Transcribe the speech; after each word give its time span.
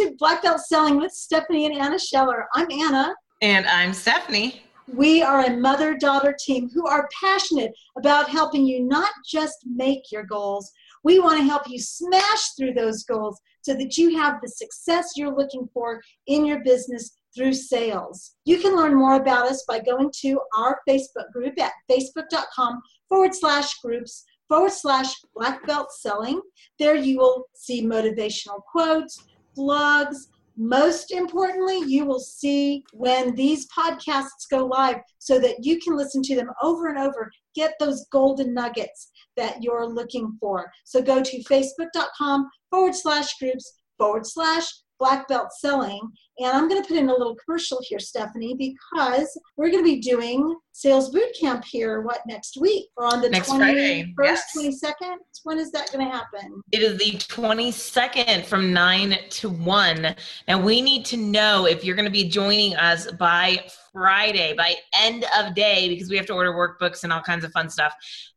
To 0.00 0.16
Black 0.18 0.42
Belt 0.42 0.60
Selling 0.60 0.96
with 0.96 1.12
Stephanie 1.12 1.66
and 1.66 1.74
Anna 1.74 1.98
Scheller. 1.98 2.46
I'm 2.54 2.70
Anna. 2.70 3.14
And 3.42 3.66
I'm 3.66 3.92
Stephanie. 3.92 4.62
We 4.86 5.22
are 5.22 5.44
a 5.44 5.54
mother 5.58 5.94
daughter 5.94 6.34
team 6.42 6.70
who 6.72 6.86
are 6.86 7.06
passionate 7.20 7.72
about 7.98 8.30
helping 8.30 8.64
you 8.64 8.82
not 8.82 9.10
just 9.30 9.58
make 9.66 10.10
your 10.10 10.22
goals, 10.22 10.72
we 11.04 11.18
want 11.18 11.36
to 11.40 11.44
help 11.44 11.68
you 11.68 11.78
smash 11.78 12.54
through 12.56 12.72
those 12.72 13.04
goals 13.04 13.38
so 13.60 13.74
that 13.74 13.98
you 13.98 14.16
have 14.16 14.40
the 14.40 14.48
success 14.48 15.12
you're 15.16 15.36
looking 15.36 15.68
for 15.74 16.00
in 16.26 16.46
your 16.46 16.64
business 16.64 17.10
through 17.36 17.52
sales. 17.52 18.36
You 18.46 18.58
can 18.58 18.74
learn 18.74 18.94
more 18.94 19.16
about 19.16 19.48
us 19.48 19.64
by 19.68 19.80
going 19.80 20.10
to 20.22 20.40
our 20.56 20.80
Facebook 20.88 21.30
group 21.30 21.60
at 21.60 21.72
facebook.com 21.90 22.80
forward 23.10 23.34
slash 23.34 23.78
groups 23.80 24.24
forward 24.48 24.72
slash 24.72 25.14
black 25.34 25.66
belt 25.66 25.92
selling. 25.92 26.40
There 26.78 26.96
you 26.96 27.18
will 27.18 27.44
see 27.54 27.86
motivational 27.86 28.62
quotes, 28.72 29.22
blogs. 29.56 30.16
Most 30.56 31.10
importantly, 31.12 31.80
you 31.86 32.04
will 32.04 32.20
see 32.20 32.84
when 32.92 33.34
these 33.34 33.66
podcasts 33.68 34.48
go 34.50 34.66
live 34.66 34.98
so 35.18 35.38
that 35.38 35.64
you 35.64 35.78
can 35.78 35.96
listen 35.96 36.22
to 36.22 36.36
them 36.36 36.50
over 36.62 36.88
and 36.88 36.98
over, 36.98 37.30
get 37.54 37.72
those 37.80 38.06
golden 38.12 38.52
nuggets 38.52 39.10
that 39.36 39.62
you're 39.62 39.88
looking 39.88 40.36
for. 40.38 40.70
So 40.84 41.00
go 41.00 41.22
to 41.22 41.44
facebook.com 41.44 42.48
forward 42.70 42.94
slash 42.94 43.38
groups 43.38 43.72
forward 43.96 44.26
slash 44.26 44.66
black 45.00 45.26
belt 45.26 45.48
selling. 45.58 46.00
And 46.38 46.52
I'm 46.52 46.68
going 46.68 46.80
to 46.80 46.88
put 46.88 46.96
in 46.96 47.08
a 47.08 47.12
little 47.12 47.36
commercial 47.44 47.80
here, 47.82 47.98
Stephanie, 47.98 48.54
because 48.54 49.28
we're 49.56 49.70
going 49.70 49.84
to 49.84 49.90
be 49.90 50.00
doing 50.00 50.56
sales 50.72 51.10
boot 51.10 51.28
camp 51.38 51.64
here, 51.68 52.02
what, 52.02 52.20
next 52.26 52.56
week? 52.58 52.88
Or 52.96 53.06
on 53.06 53.20
the 53.20 53.28
next 53.28 53.50
21st, 53.50 53.56
Friday, 53.56 54.14
yes. 54.22 54.56
22nd? 54.56 55.16
When 55.44 55.58
is 55.58 55.72
that 55.72 55.90
going 55.92 56.06
to 56.06 56.10
happen? 56.10 56.62
It 56.72 56.82
is 56.82 56.98
the 56.98 57.18
22nd 57.18 58.44
from 58.44 58.72
9 58.72 59.18
to 59.28 59.50
1. 59.50 60.14
And 60.46 60.64
we 60.64 60.80
need 60.80 61.04
to 61.06 61.16
know 61.16 61.66
if 61.66 61.84
you're 61.84 61.96
going 61.96 62.06
to 62.06 62.12
be 62.12 62.28
joining 62.28 62.76
us 62.76 63.10
by 63.12 63.66
Friday, 63.92 64.54
by 64.54 64.74
end 64.98 65.24
of 65.38 65.54
day, 65.54 65.88
because 65.88 66.08
we 66.08 66.16
have 66.16 66.26
to 66.26 66.34
order 66.34 66.52
workbooks 66.52 67.04
and 67.04 67.12
all 67.12 67.20
kinds 67.20 67.44
of 67.44 67.52
fun 67.52 67.68
stuff. 67.68 67.94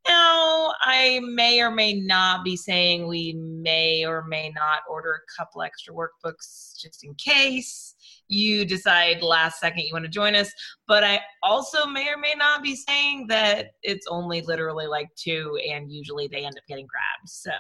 Now, 0.08 0.74
I 0.82 1.22
may 1.24 1.62
or 1.62 1.72
may 1.72 1.94
not 1.94 2.44
be 2.44 2.56
saying 2.56 3.08
we 3.08 3.34
may 3.34 4.06
or 4.06 4.24
may 4.26 4.52
not 4.56 4.82
order 4.90 5.14
a 5.14 5.42
couple 5.42 5.62
extra 5.62 5.94
workbooks 5.94 6.80
just 6.82 7.04
in 7.04 7.14
case 7.16 7.96
you 8.28 8.66
decide 8.66 9.22
last 9.22 9.60
second 9.60 9.84
you 9.84 9.94
want 9.94 10.06
to 10.06 10.12
join 10.12 10.36
us. 10.36 10.52
But 10.88 11.04
I 11.04 11.22
also 11.42 11.86
may 11.86 12.10
or 12.10 12.18
may 12.18 12.34
not 12.38 12.64
be 12.64 12.76
saying 12.76 13.28
that 13.28 13.72
it's 13.84 14.08
only 14.10 14.42
literally 14.42 14.88
like 14.88 15.10
two, 15.16 15.58
and 15.70 15.92
usually 15.92 16.28
they 16.28 16.46
end 16.46 16.58
up 16.58 16.64
getting 16.68 16.88
grabbed. 16.88 17.30
So 17.30 17.52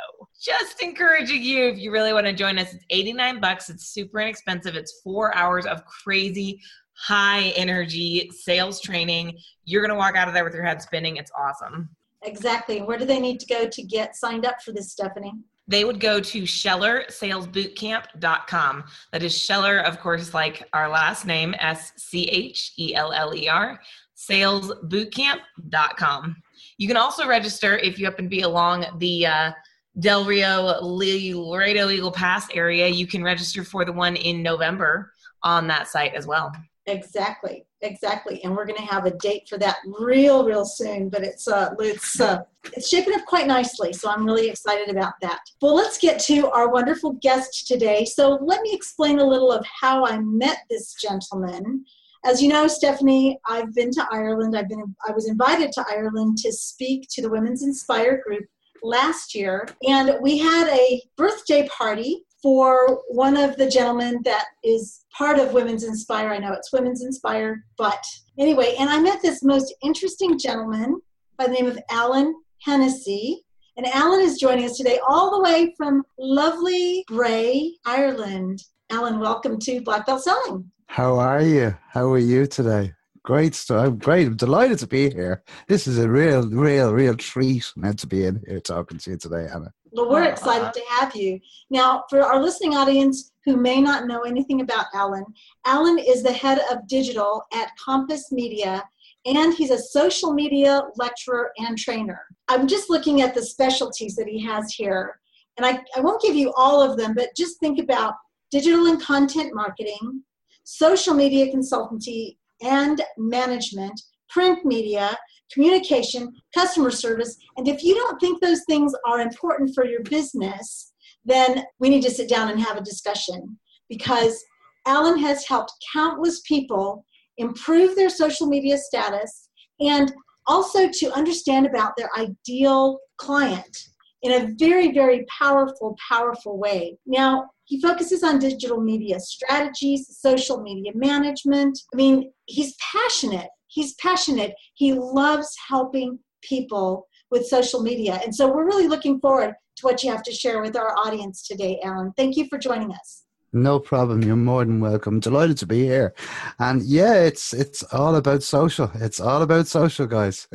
just 0.41 0.81
encouraging 0.81 1.43
you 1.43 1.67
if 1.67 1.77
you 1.77 1.91
really 1.91 2.13
want 2.13 2.25
to 2.25 2.33
join 2.33 2.57
us. 2.57 2.73
It's 2.73 2.85
89 2.89 3.39
bucks. 3.39 3.69
It's 3.69 3.93
super 3.93 4.19
inexpensive. 4.19 4.75
It's 4.75 5.01
four 5.03 5.35
hours 5.35 5.65
of 5.65 5.85
crazy 5.85 6.59
high 7.03 7.53
energy 7.55 8.29
sales 8.33 8.79
training. 8.79 9.37
You're 9.65 9.81
going 9.81 9.91
to 9.91 9.97
walk 9.97 10.15
out 10.15 10.27
of 10.27 10.33
there 10.33 10.43
with 10.43 10.53
your 10.53 10.63
head 10.63 10.81
spinning. 10.81 11.17
It's 11.17 11.31
awesome. 11.37 11.89
Exactly. 12.21 12.81
Where 12.81 12.97
do 12.97 13.05
they 13.05 13.19
need 13.19 13.39
to 13.41 13.45
go 13.45 13.67
to 13.67 13.83
get 13.83 14.15
signed 14.15 14.45
up 14.45 14.61
for 14.61 14.71
this, 14.71 14.91
Stephanie? 14.91 15.33
they 15.67 15.83
would 15.85 15.99
go 15.99 16.19
to 16.19 16.43
schellersalesbootcamp.com. 16.43 18.83
That 19.11 19.23
is 19.23 19.35
Scheller, 19.37 19.79
of 19.79 19.99
course, 19.99 20.33
like 20.33 20.67
our 20.73 20.89
last 20.89 21.25
name, 21.25 21.55
S 21.57 21.93
C 21.95 22.25
H 22.25 22.73
E 22.77 22.93
L 22.95 23.13
L 23.13 23.33
E 23.33 23.47
R, 23.47 23.79
salesbootcamp.com. 24.17 26.35
You 26.77 26.87
can 26.87 26.97
also 26.97 27.27
register 27.27 27.77
if 27.77 27.97
you 27.97 28.03
happen 28.05 28.25
to 28.25 28.29
be 28.29 28.41
along 28.41 28.85
the 28.97 29.25
uh, 29.25 29.53
Del 29.99 30.25
Rio 30.25 30.81
Laredo 30.81 31.89
Eagle 31.89 32.11
Pass 32.11 32.49
area. 32.53 32.87
You 32.87 33.07
can 33.07 33.23
register 33.23 33.63
for 33.63 33.85
the 33.85 33.93
one 33.93 34.17
in 34.17 34.43
November 34.43 35.13
on 35.43 35.67
that 35.67 35.87
site 35.87 36.13
as 36.13 36.27
well. 36.27 36.51
Exactly, 36.85 37.65
exactly. 37.81 38.43
And 38.43 38.55
we're 38.55 38.65
going 38.65 38.79
to 38.79 38.93
have 38.93 39.05
a 39.05 39.17
date 39.17 39.47
for 39.47 39.57
that 39.59 39.77
real, 39.99 40.43
real 40.43 40.65
soon. 40.65 41.07
But 41.09 41.23
it's 41.23 41.47
uh, 41.47 41.73
it's 41.79 42.19
uh, 42.19 42.41
it's 42.73 42.89
shaping 42.89 43.13
up 43.13 43.25
quite 43.25 43.47
nicely. 43.47 43.93
So 43.93 44.09
I'm 44.09 44.25
really 44.25 44.49
excited 44.49 44.89
about 44.89 45.13
that. 45.21 45.39
Well, 45.61 45.75
let's 45.75 45.97
get 45.97 46.19
to 46.21 46.49
our 46.49 46.69
wonderful 46.69 47.13
guest 47.21 47.67
today. 47.67 48.03
So 48.03 48.37
let 48.41 48.61
me 48.61 48.71
explain 48.73 49.19
a 49.19 49.25
little 49.25 49.51
of 49.51 49.65
how 49.81 50.05
I 50.05 50.19
met 50.19 50.57
this 50.69 50.93
gentleman. 50.95 51.85
As 52.25 52.41
you 52.41 52.49
know, 52.49 52.67
Stephanie, 52.67 53.39
I've 53.47 53.73
been 53.73 53.91
to 53.91 54.07
Ireland. 54.11 54.57
I've 54.57 54.69
been 54.69 54.95
I 55.07 55.11
was 55.11 55.29
invited 55.29 55.71
to 55.73 55.85
Ireland 55.89 56.37
to 56.39 56.51
speak 56.51 57.07
to 57.11 57.21
the 57.21 57.29
Women's 57.29 57.63
Inspire 57.63 58.21
group 58.25 58.43
last 58.81 59.33
year, 59.33 59.69
and 59.87 60.17
we 60.21 60.37
had 60.37 60.67
a 60.67 61.01
birthday 61.15 61.65
party 61.69 62.25
for 62.43 62.99
one 63.07 63.37
of 63.37 63.55
the 63.55 63.69
gentlemen 63.69 64.19
that 64.25 64.47
is 64.65 65.05
part 65.17 65.39
of 65.39 65.53
Women's 65.53 65.85
Inspire. 65.85 66.29
I 66.29 66.39
know 66.39 66.51
it's 66.51 66.73
Women's 66.73 67.01
Inspire, 67.01 67.63
but 67.77 68.03
anyway, 68.37 68.75
and 68.77 68.89
I 68.89 68.99
met 68.99 69.21
this 69.21 69.43
most 69.43 69.73
interesting 69.81 70.37
gentleman 70.37 70.99
by 71.37 71.47
the 71.47 71.53
name 71.53 71.67
of 71.67 71.79
Alan 71.89 72.35
Hennessy. 72.61 73.45
And 73.77 73.87
Alan 73.87 74.19
is 74.19 74.39
joining 74.39 74.65
us 74.65 74.77
today 74.77 74.99
all 75.07 75.31
the 75.31 75.41
way 75.41 75.73
from 75.77 76.03
lovely 76.19 77.05
Bray, 77.07 77.77
Ireland. 77.85 78.61
Alan, 78.91 79.19
welcome 79.19 79.57
to 79.59 79.81
Black 79.81 80.05
Belt 80.05 80.21
Selling. 80.21 80.69
How 80.87 81.17
are 81.17 81.41
you? 81.41 81.73
How 81.89 82.11
are 82.11 82.19
you 82.19 82.45
today? 82.45 82.91
Great 83.23 83.55
stuff. 83.55 83.87
I'm 83.87 83.97
great. 83.97 84.27
I'm 84.27 84.35
delighted 84.35 84.79
to 84.79 84.87
be 84.87 85.09
here. 85.09 85.43
This 85.69 85.87
is 85.87 85.97
a 85.97 86.09
real, 86.09 86.47
real, 86.49 86.91
real 86.91 87.15
treat 87.15 87.71
meant 87.77 87.99
to 87.99 88.07
be 88.07 88.25
in 88.25 88.43
here 88.45 88.59
talking 88.59 88.97
to 88.97 89.11
you 89.11 89.17
today, 89.17 89.47
Anna. 89.51 89.71
Well, 89.93 90.09
we're 90.09 90.23
uh-huh. 90.23 90.31
excited 90.31 90.73
to 90.73 90.81
have 90.89 91.15
you. 91.15 91.39
Now, 91.69 92.03
for 92.09 92.23
our 92.23 92.41
listening 92.41 92.75
audience 92.75 93.31
who 93.45 93.57
may 93.57 93.79
not 93.79 94.07
know 94.07 94.21
anything 94.21 94.61
about 94.61 94.87
Alan, 94.93 95.25
Alan 95.65 95.99
is 95.99 96.23
the 96.23 96.33
head 96.33 96.59
of 96.71 96.87
digital 96.87 97.43
at 97.53 97.69
Compass 97.83 98.31
Media, 98.31 98.83
and 99.25 99.53
he's 99.53 99.69
a 99.69 99.77
social 99.77 100.33
media 100.33 100.81
lecturer 100.95 101.51
and 101.57 101.77
trainer. 101.77 102.21
I'm 102.47 102.67
just 102.67 102.89
looking 102.89 103.21
at 103.21 103.35
the 103.35 103.43
specialties 103.43 104.15
that 104.15 104.27
he 104.27 104.43
has 104.43 104.73
here, 104.73 105.19
and 105.57 105.65
I, 105.65 105.79
I 105.95 105.99
won't 105.99 106.23
give 106.23 106.35
you 106.35 106.51
all 106.57 106.81
of 106.81 106.97
them, 106.97 107.13
but 107.13 107.35
just 107.37 107.59
think 107.59 107.79
about 107.79 108.15
digital 108.49 108.87
and 108.87 108.99
content 108.99 109.53
marketing, 109.53 110.23
social 110.63 111.13
media 111.13 111.53
consultancy 111.53 112.37
and 112.63 113.01
management, 113.17 114.01
print 114.29 114.65
media, 114.65 115.15
communication, 115.53 116.33
customer 116.53 116.91
service. 116.91 117.37
And 117.57 117.67
if 117.67 117.83
you 117.83 117.95
don't 117.95 118.19
think 118.19 118.41
those 118.41 118.63
things 118.67 118.93
are 119.05 119.21
important 119.21 119.73
for 119.75 119.85
your 119.85 120.01
business, 120.03 120.93
then 121.25 121.63
we 121.79 121.89
need 121.89 122.03
to 122.03 122.11
sit 122.11 122.29
down 122.29 122.49
and 122.49 122.59
have 122.59 122.77
a 122.77 122.81
discussion 122.81 123.57
because 123.89 124.43
Alan 124.85 125.17
has 125.19 125.45
helped 125.45 125.73
countless 125.93 126.41
people 126.41 127.05
improve 127.37 127.95
their 127.95 128.09
social 128.09 128.47
media 128.47 128.77
status 128.77 129.49
and 129.79 130.13
also 130.47 130.89
to 130.89 131.11
understand 131.13 131.65
about 131.65 131.93
their 131.97 132.09
ideal 132.17 132.99
client 133.17 133.77
in 134.23 134.31
a 134.31 134.53
very, 134.57 134.91
very 134.91 135.25
powerful, 135.39 135.95
powerful 136.09 136.57
way. 136.57 136.97
Now, 137.05 137.49
he 137.65 137.81
focuses 137.81 138.23
on 138.23 138.39
digital 138.39 138.79
media 138.79 139.19
strategies, 139.19 140.17
social 140.19 140.61
media 140.61 140.91
management. 140.95 141.79
I 141.93 141.97
mean, 141.97 142.31
he's 142.45 142.75
passionate 142.93 143.49
he's 143.73 143.95
passionate. 143.95 144.53
He 144.75 144.93
loves 144.93 145.55
helping 145.67 146.19
people 146.41 147.07
with 147.31 147.47
social 147.47 147.81
media. 147.81 148.19
And 148.23 148.33
so 148.33 148.47
we're 148.47 148.65
really 148.65 148.87
looking 148.87 149.19
forward 149.19 149.55
to 149.77 149.81
what 149.81 150.03
you 150.03 150.11
have 150.11 150.23
to 150.23 150.31
share 150.31 150.61
with 150.61 150.75
our 150.77 150.95
audience 150.97 151.45
today, 151.47 151.79
Alan. 151.83 152.13
Thank 152.15 152.37
you 152.37 152.47
for 152.47 152.57
joining 152.57 152.91
us. 152.91 153.23
No 153.55 153.79
problem. 153.79 154.23
You're 154.23 154.35
more 154.35 154.65
than 154.65 154.79
welcome. 154.79 155.19
Delighted 155.19 155.57
to 155.59 155.67
be 155.67 155.83
here. 155.83 156.15
And 156.57 156.81
yeah, 156.81 157.13
it's 157.13 157.53
it's 157.53 157.83
all 157.83 158.15
about 158.15 158.41
social. 158.41 158.89
It's 158.95 159.19
all 159.19 159.43
about 159.43 159.67
social, 159.67 160.07
guys. 160.07 160.47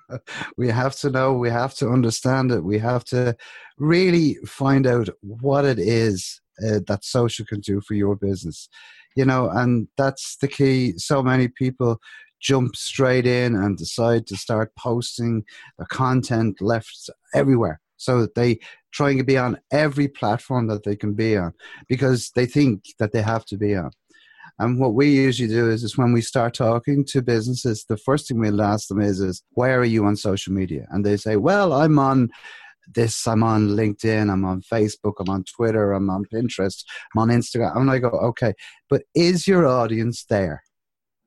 we 0.56 0.68
have 0.68 0.96
to 0.96 1.10
know, 1.10 1.32
we 1.32 1.48
have 1.48 1.74
to 1.74 1.88
understand 1.88 2.50
it. 2.50 2.64
We 2.64 2.78
have 2.80 3.04
to 3.06 3.36
really 3.78 4.34
find 4.46 4.84
out 4.84 5.08
what 5.20 5.64
it 5.64 5.78
is 5.78 6.40
uh, 6.66 6.80
that 6.88 7.04
social 7.04 7.46
can 7.46 7.60
do 7.60 7.80
for 7.80 7.94
your 7.94 8.16
business. 8.16 8.68
You 9.14 9.26
know, 9.26 9.48
and 9.48 9.86
that's 9.96 10.36
the 10.40 10.48
key. 10.48 10.98
So 10.98 11.22
many 11.22 11.46
people 11.46 12.00
jump 12.40 12.74
straight 12.76 13.26
in 13.26 13.54
and 13.54 13.76
decide 13.76 14.26
to 14.26 14.36
start 14.36 14.74
posting 14.76 15.44
the 15.78 15.86
content 15.86 16.60
left 16.60 17.10
everywhere 17.34 17.80
so 18.00 18.26
they 18.34 18.58
try 18.92 19.10
and 19.10 19.26
be 19.26 19.36
on 19.36 19.58
every 19.70 20.08
platform 20.08 20.66
that 20.68 20.84
they 20.84 20.96
can 20.96 21.12
be 21.12 21.36
on 21.36 21.52
because 21.86 22.30
they 22.34 22.46
think 22.46 22.84
that 22.98 23.12
they 23.12 23.20
have 23.20 23.44
to 23.44 23.58
be 23.58 23.76
on. 23.76 23.90
And 24.58 24.80
what 24.80 24.94
we 24.94 25.10
usually 25.10 25.48
do 25.48 25.70
is, 25.70 25.84
is 25.84 25.98
when 25.98 26.12
we 26.12 26.22
start 26.22 26.54
talking 26.54 27.04
to 27.06 27.22
businesses, 27.22 27.84
the 27.84 27.96
first 27.98 28.28
thing 28.28 28.40
we'll 28.40 28.62
ask 28.62 28.88
them 28.88 29.00
is, 29.00 29.20
is 29.20 29.42
where 29.52 29.78
are 29.78 29.84
you 29.84 30.06
on 30.06 30.16
social 30.16 30.52
media? 30.52 30.86
And 30.90 31.04
they 31.04 31.16
say, 31.18 31.36
well, 31.36 31.72
I'm 31.74 31.98
on 31.98 32.30
this, 32.94 33.26
I'm 33.26 33.42
on 33.42 33.68
LinkedIn, 33.68 34.30
I'm 34.30 34.44
on 34.44 34.62
Facebook, 34.62 35.14
I'm 35.20 35.28
on 35.28 35.44
Twitter, 35.44 35.92
I'm 35.92 36.10
on 36.10 36.24
Pinterest, 36.32 36.84
I'm 37.14 37.22
on 37.22 37.28
Instagram. 37.28 37.76
And 37.76 37.90
I 37.90 37.98
go, 37.98 38.08
okay, 38.08 38.54
but 38.88 39.02
is 39.14 39.46
your 39.46 39.66
audience 39.66 40.24
there? 40.24 40.62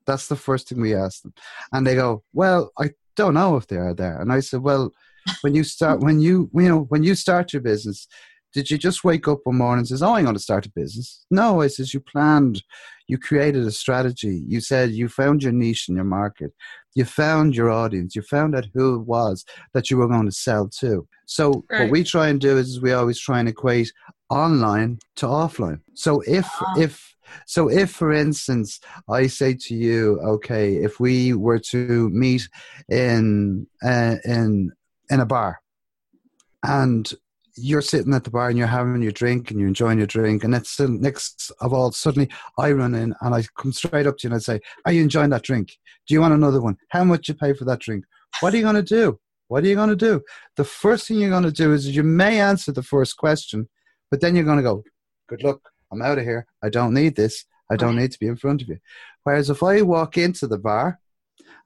That's 0.06 0.28
the 0.28 0.36
first 0.36 0.68
thing 0.68 0.80
we 0.80 0.94
ask 0.94 1.22
them. 1.22 1.34
And 1.72 1.86
they 1.86 1.94
go, 1.94 2.22
Well, 2.32 2.70
I 2.78 2.90
don't 3.16 3.34
know 3.34 3.56
if 3.56 3.66
they 3.66 3.76
are 3.76 3.94
there. 3.94 4.20
And 4.20 4.32
I 4.32 4.40
said, 4.40 4.60
Well, 4.60 4.92
when 5.40 5.54
you 5.54 5.64
start 5.64 6.00
when 6.00 6.20
you 6.20 6.50
you 6.54 6.68
know, 6.68 6.82
when 6.88 7.02
you 7.02 7.14
start 7.14 7.52
your 7.52 7.62
business, 7.62 8.06
Did 8.52 8.70
you 8.70 8.78
just 8.78 9.02
wake 9.02 9.26
up 9.26 9.40
one 9.44 9.58
morning 9.58 9.80
and 9.80 9.88
says, 9.88 10.02
"Oh, 10.02 10.14
I'm 10.14 10.24
going 10.24 10.36
to 10.36 10.40
start 10.40 10.66
a 10.66 10.70
business"? 10.70 11.26
No, 11.30 11.60
I 11.60 11.66
says 11.66 11.92
you 11.92 12.00
planned, 12.00 12.62
you 13.08 13.18
created 13.18 13.66
a 13.66 13.70
strategy. 13.72 14.44
You 14.46 14.60
said 14.60 14.92
you 14.92 15.08
found 15.08 15.42
your 15.42 15.52
niche 15.52 15.88
in 15.88 15.96
your 15.96 16.04
market, 16.04 16.52
you 16.94 17.04
found 17.04 17.56
your 17.56 17.70
audience, 17.70 18.14
you 18.14 18.22
found 18.22 18.54
out 18.54 18.66
who 18.72 18.96
it 19.00 19.06
was 19.06 19.44
that 19.72 19.90
you 19.90 19.96
were 19.96 20.08
going 20.08 20.26
to 20.26 20.32
sell 20.32 20.68
to. 20.80 21.06
So 21.26 21.64
right. 21.68 21.82
what 21.82 21.90
we 21.90 22.04
try 22.04 22.28
and 22.28 22.40
do 22.40 22.56
is 22.56 22.80
we 22.80 22.92
always 22.92 23.18
try 23.18 23.40
and 23.40 23.48
equate 23.48 23.92
online 24.30 24.98
to 25.16 25.26
offline. 25.26 25.80
So 25.94 26.20
if 26.26 26.46
ah. 26.60 26.74
if 26.78 27.13
so 27.46 27.68
if 27.68 27.90
for 27.90 28.12
instance 28.12 28.80
I 29.08 29.26
say 29.26 29.54
to 29.54 29.74
you, 29.74 30.20
okay, 30.20 30.76
if 30.76 31.00
we 31.00 31.34
were 31.34 31.58
to 31.70 32.10
meet 32.10 32.48
in 32.88 33.66
uh, 33.84 34.16
in 34.24 34.72
in 35.10 35.20
a 35.20 35.26
bar 35.26 35.60
and 36.62 37.12
you're 37.56 37.82
sitting 37.82 38.14
at 38.14 38.24
the 38.24 38.30
bar 38.30 38.48
and 38.48 38.58
you're 38.58 38.66
having 38.66 39.00
your 39.02 39.12
drink 39.12 39.50
and 39.50 39.60
you're 39.60 39.68
enjoying 39.68 39.98
your 39.98 40.06
drink, 40.06 40.42
and 40.42 40.54
it's 40.54 40.76
the 40.76 40.88
next 40.88 41.52
of 41.60 41.72
all, 41.72 41.92
suddenly 41.92 42.28
I 42.58 42.72
run 42.72 42.94
in 42.94 43.14
and 43.20 43.34
I 43.34 43.44
come 43.56 43.72
straight 43.72 44.06
up 44.06 44.18
to 44.18 44.28
you 44.28 44.32
and 44.32 44.36
I 44.36 44.40
say, 44.40 44.60
Are 44.84 44.92
you 44.92 45.02
enjoying 45.02 45.30
that 45.30 45.42
drink? 45.42 45.76
Do 46.06 46.14
you 46.14 46.20
want 46.20 46.34
another 46.34 46.60
one? 46.60 46.76
How 46.88 47.04
much 47.04 47.28
you 47.28 47.34
pay 47.34 47.52
for 47.52 47.64
that 47.66 47.80
drink? 47.80 48.04
What 48.40 48.52
are 48.52 48.56
you 48.56 48.62
going 48.62 48.74
to 48.74 48.82
do? 48.82 49.18
What 49.48 49.62
are 49.62 49.68
you 49.68 49.76
going 49.76 49.90
to 49.90 49.96
do? 49.96 50.22
The 50.56 50.64
first 50.64 51.06
thing 51.06 51.18
you're 51.18 51.30
going 51.30 51.44
to 51.44 51.52
do 51.52 51.72
is 51.72 51.94
you 51.94 52.02
may 52.02 52.40
answer 52.40 52.72
the 52.72 52.82
first 52.82 53.16
question, 53.16 53.68
but 54.10 54.20
then 54.20 54.34
you're 54.34 54.44
going 54.44 54.56
to 54.56 54.62
go, 54.62 54.82
Good 55.28 55.42
luck. 55.42 55.60
I'm 55.94 56.02
out 56.02 56.18
of 56.18 56.24
here. 56.24 56.46
I 56.62 56.68
don't 56.68 56.92
need 56.92 57.16
this. 57.16 57.44
I 57.70 57.76
don't 57.76 57.96
need 57.96 58.12
to 58.12 58.18
be 58.18 58.26
in 58.26 58.36
front 58.36 58.62
of 58.62 58.68
you. 58.68 58.78
Whereas 59.22 59.48
if 59.48 59.62
I 59.62 59.80
walk 59.82 60.18
into 60.18 60.46
the 60.46 60.58
bar 60.58 61.00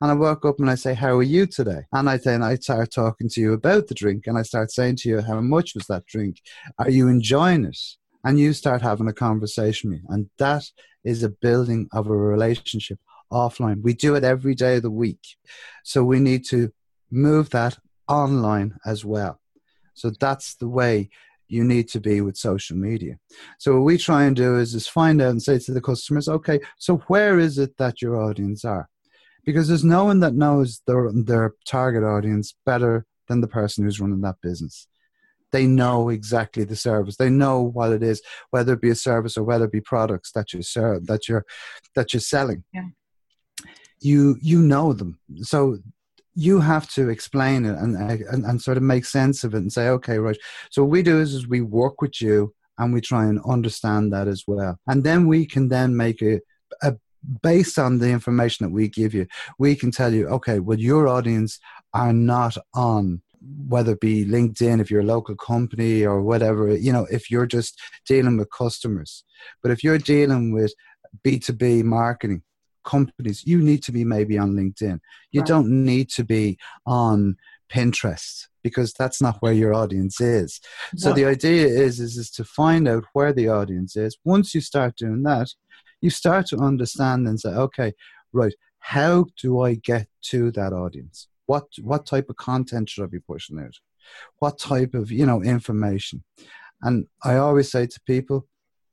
and 0.01 0.11
I 0.11 0.15
walk 0.15 0.45
up 0.45 0.61
and 0.61 0.71
I 0.71 0.75
say, 0.77 0.95
How 0.95 1.17
are 1.17 1.23
you 1.23 1.47
today? 1.47 1.83
And 1.93 2.09
I 2.09 2.19
then 2.19 2.43
I 2.43 2.55
start 2.57 2.93
talking 2.93 3.29
to 3.31 3.41
you 3.41 3.53
about 3.53 3.89
the 3.89 3.95
drink 3.95 4.27
and 4.27 4.39
I 4.39 4.43
start 4.43 4.71
saying 4.71 4.97
to 4.97 5.09
you, 5.09 5.21
How 5.23 5.41
much 5.41 5.75
was 5.75 5.87
that 5.87 6.07
drink? 6.07 6.41
Are 6.79 6.91
you 6.91 7.09
enjoying 7.09 7.65
it? 7.65 7.79
And 8.25 8.39
you 8.39 8.53
start 8.53 8.83
having 8.83 9.09
a 9.09 9.13
conversation 9.13 9.91
with 9.91 10.01
me. 10.01 10.07
And 10.09 10.31
that 10.39 10.65
is 11.05 11.23
a 11.23 11.31
building 11.31 11.89
of 11.93 12.09
a 12.09 12.17
relationship 12.17 12.99
offline. 13.33 13.83
We 13.83 13.95
do 13.95 14.15
it 14.15 14.25
every 14.25 14.55
day 14.55 14.77
of 14.77 14.83
the 14.83 14.91
week. 14.91 15.25
So 15.85 16.05
we 16.05 16.21
need 16.21 16.45
to 16.47 16.71
move 17.11 17.51
that 17.51 17.79
online 18.07 18.79
as 18.85 19.05
well. 19.05 19.41
So 19.95 20.11
that's 20.11 20.55
the 20.55 20.69
way 20.69 21.11
you 21.49 21.65
need 21.65 21.89
to 21.89 22.01
be 22.01 22.21
with 22.21 22.37
social 22.37 22.77
media. 22.77 23.19
So 23.59 23.75
what 23.75 23.85
we 23.85 23.99
try 23.99 24.25
and 24.25 24.37
do 24.37 24.57
is 24.57 24.75
is 24.75 24.87
find 24.87 25.21
out 25.21 25.31
and 25.31 25.43
say 25.43 25.59
to 25.59 25.73
the 25.73 25.81
customers, 25.81 26.29
okay, 26.29 26.61
so 26.79 26.99
where 27.09 27.39
is 27.39 27.59
it 27.59 27.77
that 27.79 28.03
your 28.03 28.17
audience 28.17 28.65
are? 28.65 28.89
because 29.49 29.67
there's 29.67 29.83
no 29.83 30.05
one 30.05 30.21
that 30.21 30.35
knows 30.35 30.83
their 30.87 31.11
their 31.11 31.55
target 31.65 32.05
audience 32.05 32.55
better 32.67 33.07
than 33.29 33.41
the 33.41 33.49
person 33.49 33.83
who's 33.83 33.99
running 33.99 34.21
that 34.21 34.37
business. 34.43 34.87
They 35.53 35.67
know 35.67 36.11
exactly 36.11 36.65
the 36.65 36.77
service. 36.77 37.17
They 37.17 37.31
know 37.31 37.63
what 37.63 37.93
it 37.93 38.03
is, 38.03 38.21
whether 38.51 38.75
it 38.75 38.83
be 38.83 38.91
a 38.91 38.95
service 38.95 39.39
or 39.39 39.45
whether 39.45 39.65
it 39.65 39.73
be 39.73 39.81
products 39.81 40.33
that 40.33 40.53
you 40.53 40.61
serve 40.61 41.07
that 41.07 41.31
you're 41.31 41.47
that 41.95 42.13
you're 42.13 42.21
selling. 42.21 42.63
Yeah. 42.75 42.89
You 44.01 44.37
you 44.43 44.61
know 44.61 44.93
them, 44.93 45.19
so 45.41 45.79
you 46.39 46.61
have 46.61 46.89
to 46.89 47.09
explain 47.09 47.65
it 47.65 47.77
and, 47.77 47.97
and 47.97 48.45
and 48.45 48.63
sort 48.63 48.77
of 48.77 48.83
make 48.85 49.05
sense 49.05 49.43
of 49.43 49.55
it 49.55 49.59
and 49.59 49.73
say, 49.73 49.89
okay, 49.89 50.19
right. 50.19 50.39
So 50.71 50.83
what 50.83 50.93
we 50.93 51.03
do 51.03 51.21
is, 51.21 51.35
is 51.35 51.49
we 51.49 51.63
work 51.63 52.01
with 52.01 52.23
you 52.23 52.55
and 52.79 52.95
we 52.95 53.01
try 53.01 53.25
and 53.27 53.41
understand 53.45 54.13
that 54.13 54.29
as 54.29 54.45
well, 54.47 54.79
and 54.87 55.03
then 55.03 55.27
we 55.27 55.47
can 55.47 55.69
then 55.69 55.97
make 55.97 56.23
a 56.23 56.41
a 56.83 56.95
based 57.43 57.79
on 57.79 57.99
the 57.99 58.11
information 58.11 58.65
that 58.65 58.73
we 58.73 58.89
give 58.89 59.13
you, 59.13 59.27
we 59.59 59.75
can 59.75 59.91
tell 59.91 60.15
you, 60.15 60.29
okay, 60.29 60.61
well, 60.61 60.79
your 60.79 61.09
audience 61.09 61.59
are 61.93 62.13
not 62.13 62.57
on 62.75 63.21
whether 63.67 63.93
it 63.93 64.01
be 64.01 64.25
LinkedIn, 64.25 64.81
if 64.81 64.91
you're 64.91 65.01
a 65.09 65.15
local 65.17 65.35
company 65.35 66.05
or 66.05 66.23
whatever, 66.23 66.77
you 66.77 66.93
know, 66.93 67.07
if 67.11 67.31
you're 67.31 67.47
just 67.47 67.81
dealing 68.07 68.37
with 68.37 68.49
customers. 68.57 69.25
But 69.63 69.73
if 69.73 69.83
you're 69.83 69.99
dealing 69.99 70.53
with 70.53 70.73
B2B 71.25 71.83
marketing 71.83 72.43
companies, 72.89 73.47
you 73.47 73.59
need 73.59 73.83
to 73.85 73.93
be 73.93 74.05
maybe 74.05 74.39
on 74.39 74.55
LinkedIn. 74.55 74.99
You 75.31 75.41
right. 75.41 75.49
don't 75.49 75.69
need 75.85 76.09
to 76.11 76.25
be 76.25 76.59
on 76.87 77.37
Pinterest 77.71 78.47
because 78.63 78.93
that's 78.95 79.21
not 79.21 79.37
where 79.41 79.53
your 79.53 79.75
audience 79.75 80.21
is. 80.21 80.61
So 80.97 81.13
the 81.13 81.27
idea 81.27 81.67
is, 81.67 82.01
is 82.01 82.17
is 82.17 82.31
to 82.33 82.45
find 82.45 82.89
out 82.89 83.05
where 83.13 83.33
the 83.33 83.49
audience 83.49 83.97
is. 83.97 84.17
Once 84.25 84.55
you 84.55 84.61
start 84.61 84.97
doing 84.97 85.23
that, 85.25 85.49
you 86.01 86.11
start 86.11 86.47
to 86.47 86.59
understand 86.59 87.29
and 87.29 87.39
say, 87.39 87.51
okay, 87.51 87.93
right, 88.33 88.55
how 88.79 89.27
do 89.43 89.61
I 89.61 89.75
get 89.75 90.07
to 90.31 90.51
that 90.53 90.73
audience? 90.73 91.29
What 91.47 91.67
what 91.83 92.07
type 92.07 92.29
of 92.31 92.37
content 92.37 92.89
should 92.89 93.05
I 93.05 93.09
be 93.09 93.21
pushing 93.21 93.59
out? 93.59 93.77
What 94.39 94.59
type 94.59 94.95
of 94.95 95.13
you 95.13 95.27
know 95.27 95.43
information? 95.43 96.25
And 96.83 97.07
I 97.23 97.37
always 97.37 97.71
say 97.71 97.87
to 97.87 98.01
people, 98.07 98.47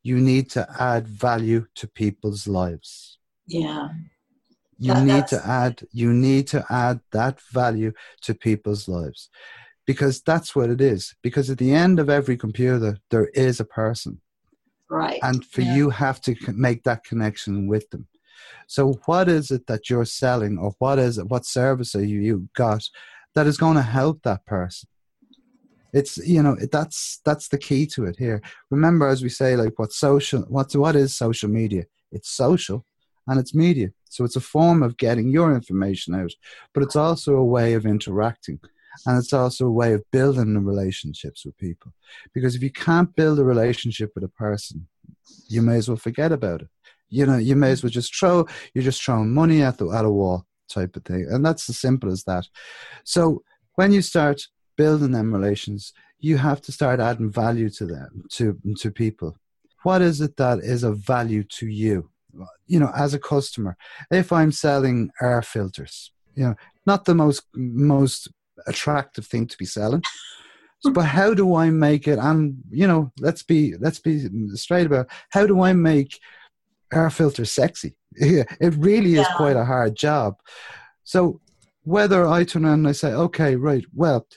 you 0.03 0.17
need 0.17 0.49
to 0.51 0.67
add 0.79 1.07
value 1.07 1.67
to 1.75 1.87
people's 1.87 2.47
lives. 2.47 3.19
Yeah. 3.47 3.89
You 4.77 4.93
that, 4.93 5.05
need 5.05 5.27
to 5.27 5.47
add 5.47 5.87
you 5.91 6.13
need 6.13 6.47
to 6.47 6.65
add 6.69 6.99
that 7.11 7.39
value 7.53 7.93
to 8.23 8.33
people's 8.33 8.89
lives 8.89 9.29
because 9.85 10.21
that's 10.21 10.53
what 10.53 10.69
it 10.69 10.81
is 10.81 11.15
because 11.21 11.49
at 11.49 11.57
the 11.59 11.73
end 11.73 11.97
of 11.97 12.09
every 12.09 12.35
computer 12.35 12.97
there 13.09 13.27
is 13.27 13.61
a 13.61 13.65
person 13.65 14.19
Right. 14.89 15.19
And 15.23 15.43
for 15.45 15.61
yeah. 15.61 15.75
you 15.75 15.89
have 15.89 16.21
to 16.21 16.35
make 16.53 16.83
that 16.83 17.03
connection 17.03 17.67
with 17.67 17.89
them. 17.89 18.07
So 18.67 18.99
what 19.05 19.29
is 19.29 19.51
it 19.51 19.67
that 19.67 19.89
you're 19.89 20.05
selling 20.05 20.57
or 20.57 20.73
what 20.79 20.99
is 20.99 21.17
it, 21.17 21.27
what 21.27 21.45
service 21.45 21.95
are 21.95 22.03
you, 22.03 22.19
you 22.21 22.49
got 22.55 22.83
that 23.33 23.47
is 23.47 23.57
going 23.57 23.75
to 23.75 23.81
help 23.81 24.21
that 24.23 24.45
person? 24.45 24.89
It's 25.93 26.17
you 26.17 26.43
know 26.43 26.57
that's 26.73 27.21
that's 27.23 27.47
the 27.47 27.57
key 27.57 27.85
to 27.87 28.03
it 28.05 28.17
here. 28.17 28.41
Remember, 28.69 29.07
as 29.07 29.23
we 29.23 29.29
say, 29.29 29.55
like 29.55 29.79
what 29.79 29.93
social, 29.93 30.41
what's 30.41 30.75
what 30.75 30.93
is 30.93 31.15
social 31.15 31.49
media? 31.49 31.85
It's 32.11 32.29
social, 32.29 32.85
and 33.27 33.39
it's 33.39 33.55
media. 33.55 33.89
So 34.09 34.23
it's 34.23 34.35
a 34.35 34.41
form 34.41 34.83
of 34.83 34.97
getting 34.97 35.29
your 35.29 35.53
information 35.53 36.15
out, 36.15 36.31
but 36.73 36.83
it's 36.83 36.95
also 36.95 37.35
a 37.35 37.45
way 37.45 37.73
of 37.73 37.85
interacting. 37.85 38.59
And 39.05 39.17
it's 39.17 39.33
also 39.33 39.67
a 39.67 39.71
way 39.71 39.93
of 39.93 40.09
building 40.11 40.53
the 40.53 40.61
relationships 40.61 41.45
with 41.45 41.57
people. 41.57 41.91
Because 42.33 42.55
if 42.55 42.63
you 42.63 42.71
can't 42.71 43.13
build 43.15 43.39
a 43.39 43.43
relationship 43.43 44.11
with 44.15 44.23
a 44.23 44.29
person, 44.29 44.87
you 45.49 45.61
may 45.61 45.75
as 45.75 45.89
well 45.89 45.97
forget 45.97 46.31
about 46.31 46.61
it. 46.61 46.69
You 47.09 47.25
know, 47.25 47.37
you 47.37 47.55
may 47.55 47.71
as 47.71 47.83
well 47.83 47.89
just 47.89 48.15
throw, 48.15 48.47
you're 48.73 48.83
just 48.83 49.03
throwing 49.03 49.33
money 49.33 49.61
at 49.61 49.77
the 49.77 49.89
at 49.91 50.05
a 50.05 50.09
wall 50.09 50.45
type 50.69 50.95
of 50.95 51.03
thing. 51.03 51.27
And 51.29 51.45
that's 51.45 51.69
as 51.69 51.77
simple 51.77 52.11
as 52.11 52.23
that. 52.23 52.47
So 53.03 53.43
when 53.75 53.91
you 53.91 54.01
start 54.01 54.41
building 54.77 55.11
them 55.11 55.33
relations, 55.33 55.93
you 56.19 56.37
have 56.37 56.61
to 56.61 56.71
start 56.71 56.99
adding 56.99 57.31
value 57.31 57.69
to 57.71 57.85
them, 57.85 58.23
to 58.31 58.57
to 58.77 58.91
people. 58.91 59.37
What 59.83 60.01
is 60.01 60.21
it 60.21 60.37
that 60.37 60.59
is 60.59 60.83
of 60.83 60.99
value 60.99 61.43
to 61.43 61.67
you? 61.67 62.09
You 62.67 62.79
know, 62.79 62.91
as 62.95 63.13
a 63.13 63.19
customer, 63.19 63.77
if 64.11 64.31
I'm 64.31 64.51
selling 64.51 65.11
air 65.21 65.41
filters, 65.41 66.11
you 66.35 66.45
know, 66.45 66.55
not 66.85 67.05
the 67.05 67.15
most 67.15 67.43
most 67.55 68.29
attractive 68.67 69.25
thing 69.25 69.47
to 69.47 69.57
be 69.57 69.65
selling. 69.65 70.01
Hmm. 70.83 70.93
but 70.93 71.05
how 71.05 71.33
do 71.33 71.55
I 71.55 71.69
make 71.69 72.07
it? 72.07 72.19
And 72.19 72.57
you 72.69 72.87
know, 72.87 73.11
let's 73.19 73.43
be 73.43 73.75
let's 73.79 73.99
be 73.99 74.27
straight 74.55 74.85
about 74.85 75.07
how 75.29 75.47
do 75.47 75.61
I 75.61 75.73
make 75.73 76.19
air 76.93 77.09
filters 77.09 77.51
sexy? 77.51 77.97
it 78.15 78.75
really 78.77 79.15
is 79.15 79.27
yeah. 79.29 79.35
quite 79.37 79.55
a 79.55 79.65
hard 79.65 79.95
job. 79.95 80.35
So 81.03 81.41
whether 81.83 82.27
I 82.27 82.43
turn 82.43 82.65
around 82.65 82.79
and 82.79 82.87
I 82.87 82.93
say, 82.93 83.13
okay, 83.13 83.55
right, 83.55 83.85
well, 83.93 84.27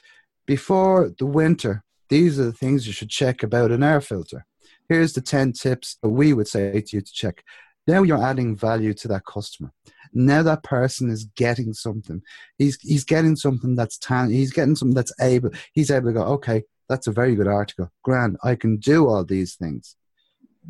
before 0.46 1.12
the 1.18 1.26
winter, 1.26 1.82
these 2.08 2.38
are 2.38 2.44
the 2.44 2.52
things 2.52 2.86
you 2.86 2.92
should 2.92 3.10
check 3.10 3.42
about 3.42 3.70
an 3.70 3.82
air 3.82 4.00
filter. 4.00 4.44
Here's 4.88 5.12
the 5.12 5.20
10 5.20 5.52
tips 5.52 5.96
that 6.02 6.08
we 6.08 6.32
would 6.32 6.48
say 6.48 6.80
to 6.80 6.96
you 6.96 7.00
to 7.02 7.12
check. 7.12 7.42
Now 7.88 8.02
you're 8.02 8.22
adding 8.22 8.54
value 8.54 8.92
to 8.92 9.08
that 9.08 9.24
customer. 9.24 9.72
Now 10.12 10.42
that 10.42 10.62
person 10.62 11.10
is 11.10 11.24
getting 11.36 11.72
something. 11.72 12.22
He's 12.58 12.78
he's 12.82 13.04
getting 13.04 13.34
something 13.34 13.74
that's 13.74 13.98
tan. 13.98 14.30
He's 14.30 14.52
getting 14.52 14.76
something 14.76 14.94
that's 14.94 15.12
able. 15.20 15.50
He's 15.72 15.90
able 15.90 16.08
to 16.08 16.12
go. 16.12 16.22
Okay, 16.34 16.64
that's 16.88 17.06
a 17.06 17.12
very 17.12 17.34
good 17.34 17.48
article. 17.48 17.90
Grand. 18.04 18.36
I 18.44 18.56
can 18.56 18.76
do 18.76 19.08
all 19.08 19.24
these 19.24 19.54
things. 19.54 19.96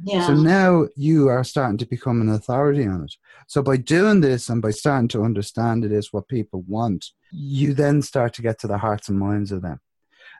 Yeah. 0.04 0.28
So 0.28 0.34
now 0.34 0.86
you 0.94 1.26
are 1.26 1.42
starting 1.42 1.78
to 1.78 1.86
become 1.86 2.20
an 2.20 2.28
authority 2.28 2.86
on 2.86 3.02
it. 3.02 3.14
So 3.48 3.62
by 3.62 3.78
doing 3.78 4.20
this 4.20 4.48
and 4.48 4.62
by 4.62 4.70
starting 4.70 5.08
to 5.08 5.24
understand 5.24 5.84
it 5.84 5.90
is 5.90 6.12
what 6.12 6.28
people 6.28 6.62
want, 6.68 7.06
you 7.32 7.74
then 7.74 8.00
start 8.00 8.32
to 8.34 8.42
get 8.42 8.60
to 8.60 8.68
the 8.68 8.78
hearts 8.78 9.08
and 9.08 9.18
minds 9.18 9.50
of 9.50 9.62
them. 9.62 9.80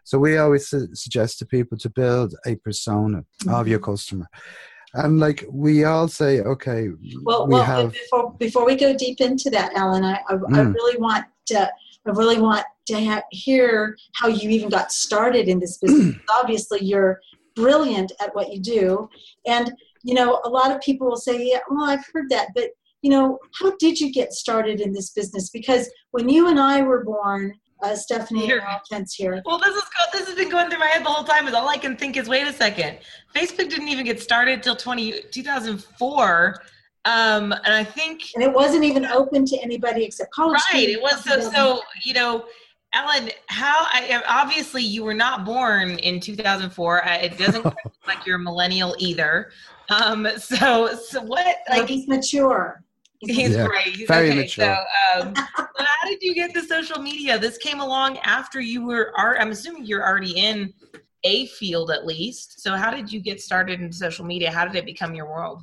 So 0.05 0.19
we 0.21 0.39
always 0.39 0.69
su- 0.69 0.95
suggest 0.95 1.41
to 1.41 1.47
people 1.47 1.77
to 1.79 1.91
build 1.91 2.37
a 2.47 2.55
persona 2.55 3.25
mm-hmm. 3.43 3.53
of 3.53 3.67
your 3.67 3.81
customer 3.81 4.29
and 4.95 5.21
like 5.21 5.45
we 5.51 5.85
all 5.85 6.09
say 6.09 6.41
okay 6.41 6.89
well, 7.23 7.47
we 7.47 7.55
well 7.55 7.65
have... 7.65 7.93
before, 7.93 8.33
before 8.35 8.67
we 8.67 8.75
go 8.75 8.97
deep 8.97 9.21
into 9.21 9.51
that 9.51 9.73
alan 9.75 10.05
i, 10.05 10.21
I, 10.29 10.35
mm. 10.35 10.57
I 10.57 10.61
really 10.63 10.99
want 10.99 11.27
to 11.47 11.71
i 12.07 12.11
really 12.11 12.41
want 12.41 12.65
to 12.89 13.05
ha- 13.05 13.23
hear 13.31 13.97
how 14.15 14.29
you 14.29 14.51
even 14.51 14.69
got 14.69 14.91
started 14.91 15.49
in 15.49 15.61
this 15.61 15.79
business. 15.79 16.17
Obviously 16.41 16.81
you're 16.81 17.21
brilliant 17.55 18.13
at 18.21 18.35
what 18.35 18.53
you 18.53 18.61
do. 18.61 19.09
And 19.47 19.73
you 20.03 20.15
know 20.15 20.41
a 20.45 20.49
lot 20.49 20.71
of 20.71 20.81
people 20.81 21.09
will 21.09 21.17
say 21.17 21.45
yeah 21.45 21.59
well 21.71 21.85
i've 21.85 22.05
heard 22.13 22.29
that. 22.31 22.49
But 22.55 22.71
you 23.03 23.11
know 23.11 23.39
how 23.61 23.77
did 23.77 24.01
you 24.01 24.13
get 24.13 24.33
started 24.33 24.81
in 24.81 24.93
this 24.93 25.11
business? 25.11 25.51
Because 25.51 25.91
when 26.11 26.29
you 26.29 26.49
and 26.49 26.59
i 26.59 26.83
were 26.83 27.05
born 27.05 27.55
uh, 27.83 27.95
Stephanie 27.95 28.47
Here. 28.47 28.65
and 28.93 29.07
here. 29.15 29.43
Well, 29.45 29.59
this 29.59 29.75
is 29.75 29.83
this 30.13 30.27
has 30.27 30.37
been 30.37 30.51
going 30.51 30.71
through 30.71 30.81
my 30.81 30.87
head 30.87 31.05
the 31.05 31.11
whole 31.11 31.25
time. 31.25 31.47
Is 31.47 31.55
all 31.55 31.69
I 31.69 31.77
can 31.77 31.97
think 31.97 32.17
is, 32.17 32.29
wait 32.29 32.47
a 32.47 32.53
second, 32.53 32.99
Facebook 33.35 33.71
didn't 33.71 33.89
even 33.89 34.05
get 34.05 34.21
started 34.21 34.63
till 34.63 34.77
20, 34.77 35.23
2004, 35.31 36.63
um, 37.05 37.53
and 37.53 37.75
I 37.75 37.85
think 37.85 38.23
And 38.35 38.43
it 38.43 38.53
wasn't 38.53 38.85
even 38.85 39.07
open 39.07 39.45
to 39.47 39.59
anybody 39.59 40.05
except 40.05 40.33
college 40.33 40.61
right. 40.73 40.81
students. 40.83 40.97
It 40.97 41.03
was 41.03 41.23
so 41.25 41.51
so. 41.51 41.81
You 42.05 42.15
know, 42.15 42.47
Alan, 42.93 43.31
how 43.49 43.87
I 43.89 44.23
obviously 44.29 44.83
you 44.83 45.05
were 45.05 45.15
not 45.15 45.45
born 45.45 45.99
in 45.99 46.21
two 46.21 46.37
thousand 46.37 46.71
four. 46.71 47.03
It 47.05 47.39
doesn't 47.39 47.65
look 47.65 47.77
like 48.07 48.27
you're 48.27 48.37
a 48.37 48.41
millennial 48.41 48.95
either. 48.99 49.51
Um, 49.91 50.29
so 50.39 50.95
so 50.95 51.23
what 51.23 51.57
like 51.71 51.89
he's 51.89 52.09
mature. 52.09 52.83
He's 53.21 53.51
Yeah, 53.51 53.67
great. 53.67 53.97
He's 53.97 54.09
very 54.09 54.29
okay. 54.31 54.39
mature. 54.41 54.65
So, 54.65 55.21
um, 55.21 55.33
but 55.35 55.87
how 55.87 56.09
did 56.09 56.23
you 56.23 56.35
get 56.35 56.55
the 56.55 56.63
social 56.63 57.01
media? 57.01 57.39
This 57.39 57.59
came 57.59 57.81
along 57.81 58.19
after 58.19 58.61
you 58.61 58.87
were. 58.87 59.13
I'm 59.17 59.51
assuming 59.51 59.87
you're 59.87 60.07
already 60.07 60.39
in 60.39 60.73
a 61.25 61.47
field 61.47 61.91
at 61.91 62.07
least. 62.07 62.61
So, 62.61 62.77
how 62.77 62.91
did 62.91 63.13
you 63.13 63.21
get 63.21 63.41
started 63.41 63.81
in 63.81 63.93
social 63.93 64.25
media? 64.25 64.51
How 64.51 64.65
did 64.65 64.77
it 64.77 64.85
become 64.85 65.15
your 65.15 65.27
world? 65.27 65.63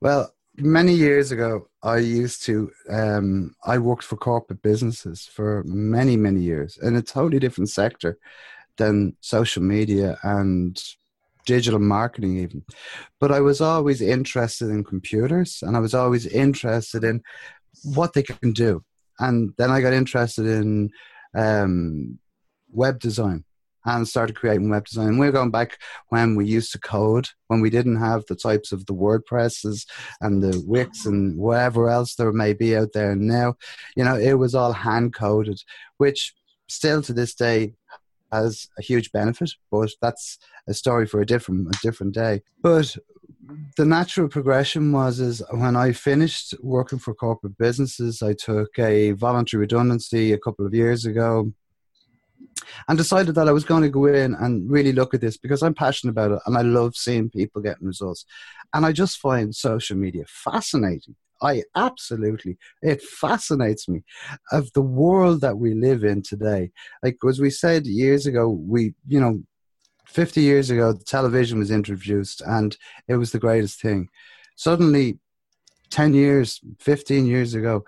Well, 0.00 0.32
many 0.56 0.94
years 0.94 1.32
ago, 1.32 1.68
I 1.82 1.98
used 1.98 2.44
to. 2.44 2.70
Um, 2.88 3.54
I 3.64 3.78
worked 3.78 4.04
for 4.04 4.16
corporate 4.16 4.62
businesses 4.62 5.26
for 5.26 5.64
many, 5.64 6.16
many 6.16 6.40
years 6.40 6.78
in 6.78 6.96
a 6.96 7.02
totally 7.02 7.40
different 7.40 7.70
sector 7.70 8.18
than 8.76 9.16
social 9.20 9.62
media 9.62 10.16
and 10.22 10.80
digital 11.48 11.80
marketing, 11.80 12.36
even. 12.36 12.62
But 13.18 13.32
I 13.32 13.40
was 13.40 13.62
always 13.62 14.02
interested 14.02 14.68
in 14.68 14.84
computers, 14.84 15.62
and 15.62 15.76
I 15.76 15.80
was 15.80 15.94
always 15.94 16.26
interested 16.26 17.04
in 17.04 17.22
what 17.82 18.12
they 18.12 18.22
can 18.22 18.52
do. 18.52 18.84
And 19.18 19.54
then 19.56 19.70
I 19.70 19.80
got 19.80 19.94
interested 19.94 20.44
in 20.46 20.90
um, 21.34 22.18
web 22.70 23.00
design 23.00 23.44
and 23.86 24.06
started 24.06 24.36
creating 24.36 24.68
web 24.68 24.84
design. 24.84 25.08
And 25.08 25.18
we're 25.18 25.32
going 25.32 25.50
back 25.50 25.78
when 26.10 26.36
we 26.36 26.44
used 26.44 26.70
to 26.72 26.78
code, 26.78 27.28
when 27.46 27.62
we 27.62 27.70
didn't 27.70 27.96
have 27.96 28.24
the 28.26 28.36
types 28.36 28.70
of 28.70 28.84
the 28.84 28.92
WordPresses 28.92 29.86
and 30.20 30.42
the 30.42 30.62
Wix 30.66 31.06
and 31.06 31.38
whatever 31.38 31.88
else 31.88 32.14
there 32.14 32.32
may 32.32 32.52
be 32.52 32.76
out 32.76 32.92
there 32.92 33.16
now. 33.16 33.54
You 33.96 34.04
know, 34.04 34.16
it 34.16 34.34
was 34.34 34.54
all 34.54 34.72
hand 34.72 35.14
coded, 35.14 35.62
which 35.96 36.34
still 36.68 37.00
to 37.02 37.14
this 37.14 37.34
day 37.34 37.72
has 38.32 38.68
a 38.78 38.82
huge 38.82 39.12
benefit, 39.12 39.50
but 39.70 39.90
that's 40.00 40.38
a 40.66 40.74
story 40.74 41.06
for 41.06 41.20
a 41.20 41.26
different 41.26 41.68
a 41.68 41.78
different 41.82 42.14
day. 42.14 42.42
But 42.62 42.96
the 43.76 43.84
natural 43.84 44.28
progression 44.28 44.92
was 44.92 45.20
is 45.20 45.42
when 45.50 45.76
I 45.76 45.92
finished 45.92 46.54
working 46.62 46.98
for 46.98 47.14
corporate 47.14 47.56
businesses, 47.58 48.22
I 48.22 48.34
took 48.34 48.78
a 48.78 49.12
voluntary 49.12 49.62
redundancy 49.62 50.32
a 50.32 50.38
couple 50.38 50.66
of 50.66 50.74
years 50.74 51.06
ago 51.06 51.52
and 52.88 52.98
decided 52.98 53.34
that 53.34 53.48
I 53.48 53.52
was 53.52 53.64
going 53.64 53.82
to 53.82 53.88
go 53.88 54.06
in 54.06 54.34
and 54.34 54.70
really 54.70 54.92
look 54.92 55.14
at 55.14 55.20
this 55.20 55.36
because 55.36 55.62
I'm 55.62 55.74
passionate 55.74 56.12
about 56.12 56.32
it 56.32 56.40
and 56.46 56.56
I 56.56 56.62
love 56.62 56.96
seeing 56.96 57.30
people 57.30 57.62
getting 57.62 57.86
results. 57.86 58.24
And 58.74 58.84
I 58.84 58.92
just 58.92 59.18
find 59.18 59.54
social 59.54 59.96
media 59.96 60.24
fascinating. 60.26 61.16
I 61.42 61.62
absolutely, 61.76 62.58
it 62.82 63.02
fascinates 63.02 63.88
me 63.88 64.02
of 64.52 64.72
the 64.72 64.82
world 64.82 65.40
that 65.42 65.58
we 65.58 65.74
live 65.74 66.04
in 66.04 66.22
today. 66.22 66.70
Like, 67.02 67.16
as 67.28 67.40
we 67.40 67.50
said 67.50 67.86
years 67.86 68.26
ago, 68.26 68.48
we, 68.48 68.94
you 69.06 69.20
know, 69.20 69.42
50 70.06 70.40
years 70.40 70.70
ago, 70.70 70.94
television 71.06 71.58
was 71.58 71.70
introduced 71.70 72.40
and 72.40 72.76
it 73.08 73.16
was 73.16 73.30
the 73.30 73.38
greatest 73.38 73.80
thing. 73.80 74.08
Suddenly, 74.56 75.18
10 75.90 76.14
years, 76.14 76.60
15 76.80 77.26
years 77.26 77.54
ago, 77.54 77.84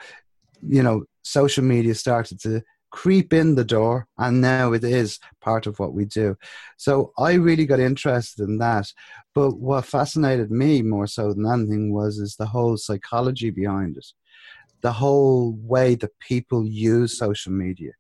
you 0.63 0.83
know, 0.83 1.05
social 1.23 1.65
media 1.65 1.95
started 1.95 2.41
to 2.41 2.63
creep 2.91 3.33
in 3.33 3.55
the 3.55 3.65
door 3.65 4.07
and 4.19 4.41
now 4.41 4.73
it 4.73 4.85
is 4.85 5.19
part 5.41 5.67
of 5.67 5.79
what 5.79 5.95
we 5.95 6.05
do. 6.05 6.37
So 6.77 7.13
i 7.19 7.35
really 7.35 7.67
got 7.67 7.81
interested 7.81 8.49
in 8.49 8.59
that. 8.59 8.93
But 9.35 9.59
what 9.59 9.87
fascinated 9.87 10.51
me 10.51 10.83
more 10.83 11.07
so 11.07 11.33
than 11.33 11.47
anything 11.47 11.93
was 11.93 12.19
is 12.19 12.37
the 12.37 12.47
whole 12.47 12.77
psychology 12.77 13.51
behind 13.51 13.97
it. 13.97 14.07
The 14.83 14.93
whole 14.93 15.57
way 15.63 15.95
that 15.97 16.19
people 16.21 16.67
use 16.67 17.19
social 17.19 17.53
media. 17.53 17.93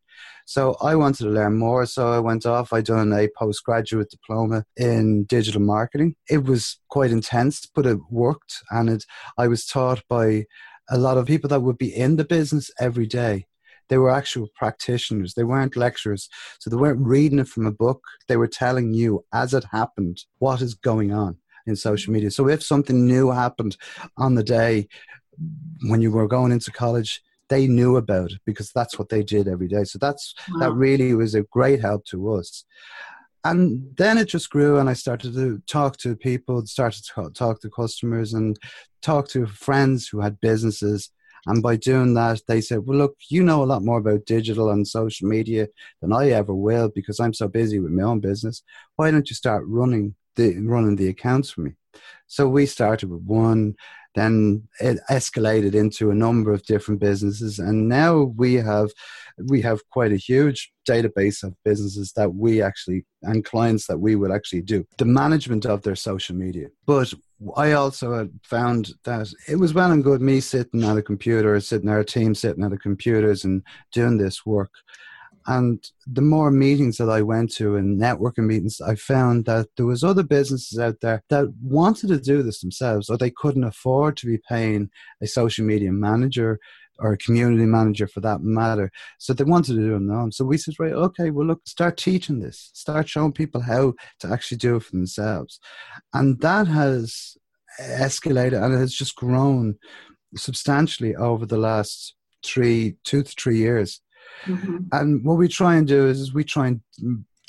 So 0.46 0.76
i 0.82 0.94
wanted 0.96 1.24
to 1.24 1.30
learn 1.30 1.56
more 1.56 1.86
so 1.86 2.12
i 2.12 2.18
went 2.18 2.46
off. 2.46 2.72
I 2.72 2.80
done 2.80 3.12
a 3.12 3.28
postgraduate 3.38 4.10
diploma 4.10 4.64
in 4.76 5.24
digital 5.24 5.60
marketing. 5.60 6.16
It 6.28 6.44
was 6.44 6.78
quite 6.88 7.12
intense 7.12 7.66
but 7.74 7.86
it 7.86 7.98
worked 8.10 8.62
and 8.70 8.90
it 8.90 9.04
i 9.38 9.46
was 9.46 9.66
taught 9.66 10.02
by 10.08 10.46
a 10.92 10.98
lot 10.98 11.18
of 11.18 11.26
people 11.26 11.48
that 11.48 11.60
would 11.60 11.78
be 11.78 11.94
in 11.94 12.16
the 12.16 12.24
business 12.24 12.68
every 12.80 13.06
day 13.06 13.46
they 13.90 13.98
were 13.98 14.10
actual 14.10 14.48
practitioners. 14.54 15.34
They 15.34 15.44
weren't 15.44 15.76
lecturers. 15.76 16.30
So 16.60 16.70
they 16.70 16.76
weren't 16.76 17.06
reading 17.06 17.40
it 17.40 17.48
from 17.48 17.66
a 17.66 17.72
book. 17.72 18.02
They 18.28 18.38
were 18.38 18.48
telling 18.48 18.94
you 18.94 19.24
as 19.34 19.52
it 19.52 19.64
happened 19.70 20.24
what 20.38 20.62
is 20.62 20.74
going 20.74 21.12
on 21.12 21.36
in 21.66 21.76
social 21.76 22.12
media. 22.12 22.30
So 22.30 22.48
if 22.48 22.62
something 22.62 23.06
new 23.06 23.30
happened 23.30 23.76
on 24.16 24.36
the 24.36 24.44
day 24.44 24.88
when 25.88 26.00
you 26.00 26.10
were 26.10 26.28
going 26.28 26.52
into 26.52 26.70
college, 26.70 27.20
they 27.48 27.66
knew 27.66 27.96
about 27.96 28.30
it 28.30 28.40
because 28.46 28.70
that's 28.72 28.98
what 28.98 29.08
they 29.08 29.22
did 29.22 29.48
every 29.48 29.68
day. 29.68 29.84
So 29.84 29.98
that's 29.98 30.34
that 30.60 30.72
really 30.72 31.12
was 31.14 31.34
a 31.34 31.42
great 31.42 31.80
help 31.80 32.04
to 32.06 32.32
us. 32.32 32.64
And 33.42 33.96
then 33.96 34.18
it 34.18 34.26
just 34.26 34.50
grew, 34.50 34.78
and 34.78 34.88
I 34.88 34.92
started 34.92 35.34
to 35.34 35.62
talk 35.66 35.96
to 35.98 36.14
people, 36.14 36.64
started 36.66 37.02
to 37.04 37.30
talk 37.30 37.60
to 37.62 37.70
customers, 37.70 38.34
and 38.34 38.58
talk 39.02 39.28
to 39.28 39.46
friends 39.46 40.06
who 40.06 40.20
had 40.20 40.40
businesses. 40.40 41.10
And 41.46 41.62
by 41.62 41.76
doing 41.76 42.14
that, 42.14 42.42
they 42.46 42.60
said, 42.60 42.80
Well, 42.84 42.98
look, 42.98 43.16
you 43.28 43.42
know 43.42 43.62
a 43.62 43.64
lot 43.64 43.84
more 43.84 43.98
about 43.98 44.26
digital 44.26 44.70
and 44.70 44.86
social 44.86 45.28
media 45.28 45.68
than 46.00 46.12
I 46.12 46.30
ever 46.30 46.54
will 46.54 46.88
because 46.88 47.20
I'm 47.20 47.34
so 47.34 47.48
busy 47.48 47.78
with 47.78 47.92
my 47.92 48.02
own 48.02 48.20
business. 48.20 48.62
Why 48.96 49.10
don't 49.10 49.28
you 49.28 49.36
start 49.36 49.64
running 49.66 50.14
the, 50.36 50.58
running 50.60 50.96
the 50.96 51.08
accounts 51.08 51.50
for 51.50 51.62
me? 51.62 51.72
So 52.26 52.48
we 52.48 52.66
started 52.66 53.10
with 53.10 53.22
one, 53.22 53.74
then 54.14 54.68
it 54.80 54.98
escalated 55.08 55.74
into 55.74 56.10
a 56.10 56.14
number 56.14 56.52
of 56.52 56.62
different 56.64 57.00
businesses. 57.00 57.58
And 57.58 57.88
now 57.88 58.32
we 58.36 58.54
have 58.54 58.90
we 59.48 59.62
have 59.62 59.80
quite 59.90 60.12
a 60.12 60.16
huge 60.16 60.70
database 60.88 61.42
of 61.42 61.54
businesses 61.64 62.12
that 62.12 62.34
we 62.34 62.60
actually 62.60 63.04
and 63.22 63.44
clients 63.44 63.86
that 63.86 63.98
we 63.98 64.16
would 64.16 64.32
actually 64.32 64.62
do 64.62 64.84
the 64.98 65.04
management 65.04 65.64
of 65.64 65.82
their 65.82 65.96
social 65.96 66.36
media. 66.36 66.68
But 66.86 67.14
I 67.56 67.72
also 67.72 68.14
had 68.14 68.30
found 68.42 68.90
that 69.04 69.32
it 69.48 69.56
was 69.56 69.72
well 69.72 69.92
and 69.92 70.04
good 70.04 70.20
me 70.20 70.40
sitting 70.40 70.84
at 70.84 70.98
a 70.98 71.02
computer, 71.02 71.58
sitting 71.60 71.88
our 71.88 72.04
team 72.04 72.34
sitting 72.34 72.62
at 72.62 72.70
the 72.70 72.78
computers 72.78 73.44
and 73.44 73.62
doing 73.92 74.18
this 74.18 74.44
work. 74.44 74.70
And 75.46 75.82
the 76.06 76.20
more 76.20 76.50
meetings 76.50 76.98
that 76.98 77.08
I 77.08 77.22
went 77.22 77.50
to 77.54 77.76
and 77.76 77.98
networking 77.98 78.44
meetings, 78.44 78.80
I 78.80 78.94
found 78.94 79.46
that 79.46 79.68
there 79.76 79.86
was 79.86 80.04
other 80.04 80.22
businesses 80.22 80.78
out 80.78 80.96
there 81.00 81.22
that 81.30 81.48
wanted 81.62 82.08
to 82.08 82.20
do 82.20 82.42
this 82.42 82.60
themselves, 82.60 83.08
or 83.08 83.16
they 83.16 83.30
couldn't 83.30 83.64
afford 83.64 84.18
to 84.18 84.26
be 84.26 84.38
paying 84.48 84.90
a 85.22 85.26
social 85.26 85.64
media 85.64 85.92
manager 85.92 86.58
or 87.00 87.12
a 87.12 87.18
community 87.18 87.66
manager 87.66 88.06
for 88.06 88.20
that 88.20 88.42
matter. 88.42 88.90
So 89.18 89.32
they 89.32 89.44
wanted 89.44 89.74
to 89.74 89.80
do 89.80 89.98
their 90.06 90.16
own. 90.16 90.32
So 90.32 90.44
we 90.44 90.58
said, 90.58 90.74
right, 90.78 90.92
okay, 90.92 91.30
well, 91.30 91.46
look, 91.46 91.60
start 91.66 91.96
teaching 91.96 92.40
this, 92.40 92.70
start 92.74 93.08
showing 93.08 93.32
people 93.32 93.62
how 93.62 93.94
to 94.20 94.28
actually 94.28 94.58
do 94.58 94.76
it 94.76 94.84
for 94.84 94.92
themselves. 94.92 95.58
And 96.12 96.40
that 96.40 96.66
has 96.68 97.36
escalated 97.80 98.62
and 98.62 98.74
it 98.74 98.78
has 98.78 98.92
just 98.92 99.16
grown 99.16 99.76
substantially 100.36 101.16
over 101.16 101.46
the 101.46 101.56
last 101.56 102.14
three, 102.44 102.96
two 103.04 103.22
to 103.22 103.34
three 103.38 103.58
years. 103.58 104.00
Mhm. 104.44 104.86
And 104.92 105.24
what 105.24 105.38
we 105.38 105.48
try 105.48 105.76
and 105.76 105.86
do 105.86 106.06
is, 106.06 106.20
is 106.20 106.34
we 106.34 106.44
try 106.44 106.68
and 106.68 106.80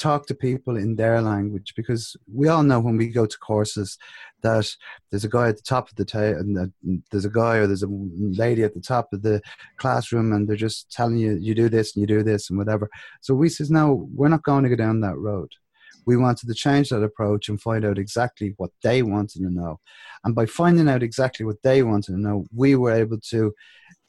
talk 0.02 0.26
to 0.26 0.34
people 0.34 0.76
in 0.78 0.96
their 0.96 1.22
language 1.22 1.74
because 1.76 2.18
we 2.34 2.48
all 2.48 2.64
know 2.64 2.80
when 2.80 2.98
we 2.98 3.08
go 3.08 3.26
to 3.28 3.38
courses 3.38 3.98
that 4.42 4.68
there's 5.10 5.24
a 5.24 5.30
guy 5.30 5.48
at 5.50 5.58
the 5.58 5.64
top 5.64 5.90
of 5.90 5.96
the 5.96 6.06
table 6.06 6.40
and 6.40 6.58
that 6.58 6.72
there's 7.12 7.26
a 7.26 7.30
guy 7.30 7.58
or 7.58 7.68
there's 7.68 7.84
a 7.84 7.88
lady 8.44 8.64
at 8.64 8.74
the 8.74 8.82
top 8.82 9.14
of 9.14 9.22
the 9.22 9.40
classroom 9.78 10.34
and 10.34 10.48
they're 10.48 10.56
just 10.56 10.92
telling 10.92 11.18
you 11.18 11.38
you 11.40 11.54
do 11.54 11.70
this 11.70 11.96
and 11.96 12.02
you 12.02 12.08
do 12.08 12.24
this 12.24 12.50
and 12.50 12.58
whatever. 12.58 12.90
So 13.22 13.36
we 13.36 13.48
says 13.50 13.70
no 13.70 14.10
we're 14.16 14.36
not 14.36 14.44
going 14.44 14.64
to 14.64 14.70
go 14.70 14.76
down 14.76 15.02
that 15.02 15.18
road. 15.18 15.52
We 16.08 16.18
wanted 16.18 16.48
to 16.48 16.56
change 16.56 16.90
that 16.90 17.04
approach 17.04 17.48
and 17.48 17.62
find 17.62 17.86
out 17.86 18.00
exactly 18.00 18.56
what 18.58 18.72
they 18.82 19.04
wanted 19.04 19.44
to 19.44 19.54
know. 19.54 19.80
And 20.24 20.34
by 20.34 20.48
finding 20.48 20.90
out 20.90 21.04
exactly 21.04 21.46
what 21.46 21.62
they 21.62 21.84
wanted 21.84 22.14
to 22.14 22.20
know 22.20 22.46
we 22.56 22.76
were 22.76 22.92
able 23.04 23.20
to 23.30 23.54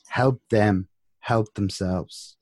help 0.09 0.41
them 0.51 0.89
help 1.21 1.53
themselves. 1.55 2.37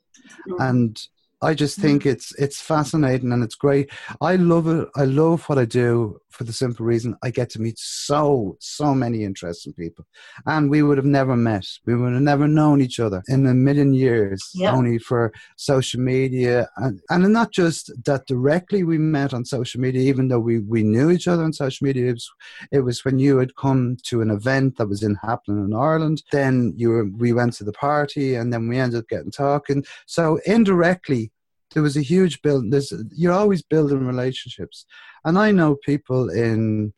Mhm. 0.49 0.69
and 0.69 1.09
I 1.43 1.55
just 1.55 1.79
mm-hmm. 1.79 1.89
think 1.89 2.07
it's 2.07 2.33
it's 2.39 2.61
fascinating 2.61 3.33
and 3.33 3.43
it's 3.43 3.55
great. 3.55 3.91
I 4.21 4.37
love 4.37 4.69
it. 4.69 4.89
I 4.97 5.05
love 5.05 5.49
what 5.49 5.59
I 5.59 5.65
do 5.65 6.21
for 6.29 6.45
the 6.45 6.53
simple 6.53 6.87
reason 6.87 7.17
I 7.23 7.31
get 7.31 7.51
to 7.51 7.61
meet 7.61 7.79
so 7.79 8.57
so 8.61 8.95
many 8.95 9.25
interesting 9.25 9.73
people, 9.73 10.05
and 10.47 10.71
we 10.71 10.83
would 10.83 10.99
have 10.99 11.07
never 11.07 11.37
met. 11.37 11.67
We 11.87 11.97
would 11.97 12.13
have 12.13 12.23
never 12.23 12.47
known 12.47 12.81
each 12.81 13.01
other 13.01 13.23
in 13.29 13.47
a 13.47 13.55
million 13.55 13.93
years, 13.95 14.51
Yeah. 14.55 14.73
only 14.73 14.99
for 14.99 15.33
social 15.57 16.01
media, 16.01 16.69
and 16.77 17.01
and 17.09 17.33
not 17.33 17.53
just 17.53 17.91
that 18.05 18.27
directly 18.27 18.85
we 18.85 18.99
met 18.99 19.33
on 19.33 19.45
social 19.45 19.81
media. 19.81 20.03
Even 20.03 20.29
though 20.29 20.41
we 20.41 20.61
we 20.61 20.83
knew 20.83 21.11
each 21.11 21.29
other 21.29 21.43
on 21.43 21.53
social 21.53 21.87
media, 21.87 22.11
it 22.11 22.15
was, 22.15 22.31
it 22.71 22.81
was 22.81 23.05
when 23.05 23.19
you 23.19 23.39
had 23.39 23.57
come 23.57 23.97
to 24.05 24.21
an 24.21 24.31
event 24.31 24.77
that 24.77 24.89
was 24.89 25.03
in 25.03 25.15
happening 25.17 25.65
in 25.65 25.75
Ireland. 25.75 26.23
Then 26.33 26.75
you 26.77 26.91
were 26.91 27.07
we 27.07 27.33
went 27.33 27.55
to 27.55 27.65
the 27.65 27.73
party, 27.73 28.35
and 28.35 28.53
then 28.53 28.69
we 28.69 28.79
ended 28.79 29.01
up 29.01 29.09
getting 29.09 29.31
talking. 29.31 29.85
So 30.07 30.39
indirectly 30.45 31.30
there 31.73 31.83
was 31.83 31.97
a 31.97 32.03
huge 32.03 32.43
build. 32.43 32.71
There's 32.71 32.93
you're 33.15 33.33
always 33.33 33.63
building 33.63 34.07
relationships, 34.07 34.87
and 35.25 35.39
I 35.39 35.53
know 35.53 35.77
people 35.77 36.31
in, 36.31 36.93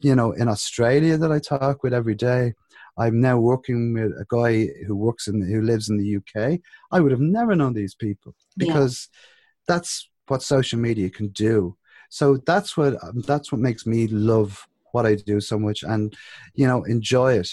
you 0.00 0.14
know, 0.14 0.32
in 0.32 0.48
Australia 0.48 1.16
that 1.18 1.32
I 1.32 1.38
talk 1.38 1.82
with 1.82 1.94
every 1.94 2.14
day. 2.14 2.54
I'm 2.96 3.20
now 3.20 3.38
working 3.38 3.92
with 3.92 4.12
a 4.12 4.24
guy 4.28 4.68
who 4.86 4.94
works 4.94 5.26
in 5.26 5.42
who 5.42 5.62
lives 5.62 5.88
in 5.88 5.98
the 5.98 6.16
UK. 6.16 6.60
I 6.92 7.00
would 7.00 7.10
have 7.10 7.20
never 7.20 7.56
known 7.56 7.74
these 7.74 7.94
people 7.94 8.34
because 8.56 9.08
yeah. 9.12 9.74
that's 9.74 10.08
what 10.28 10.42
social 10.42 10.78
media 10.78 11.10
can 11.10 11.28
do. 11.28 11.76
So 12.08 12.38
that's 12.46 12.76
what 12.76 12.94
that's 13.26 13.50
what 13.50 13.60
makes 13.60 13.86
me 13.86 14.06
love 14.06 14.66
what 14.92 15.06
I 15.06 15.16
do 15.16 15.40
so 15.40 15.58
much, 15.58 15.82
and 15.82 16.14
you 16.54 16.66
know, 16.66 16.84
enjoy 16.84 17.38
it. 17.38 17.50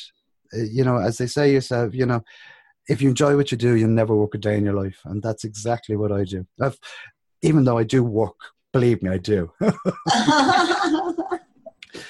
Uh, 0.53 0.63
you 0.63 0.83
know, 0.83 0.97
as 0.97 1.17
they 1.17 1.27
say 1.27 1.51
yourself, 1.51 1.93
you 1.93 2.05
know, 2.05 2.23
if 2.87 3.01
you 3.01 3.09
enjoy 3.09 3.35
what 3.35 3.51
you 3.51 3.57
do, 3.57 3.75
you'll 3.75 3.89
never 3.89 4.15
work 4.15 4.35
a 4.35 4.37
day 4.37 4.57
in 4.57 4.65
your 4.65 4.73
life, 4.73 4.99
and 5.05 5.21
that's 5.21 5.43
exactly 5.43 5.95
what 5.95 6.11
I 6.11 6.23
do. 6.23 6.45
I've, 6.59 6.77
even 7.41 7.63
though 7.63 7.77
I 7.77 7.83
do 7.83 8.03
work, 8.03 8.35
believe 8.73 9.01
me, 9.01 9.09
I 9.11 9.17
do. 9.17 9.51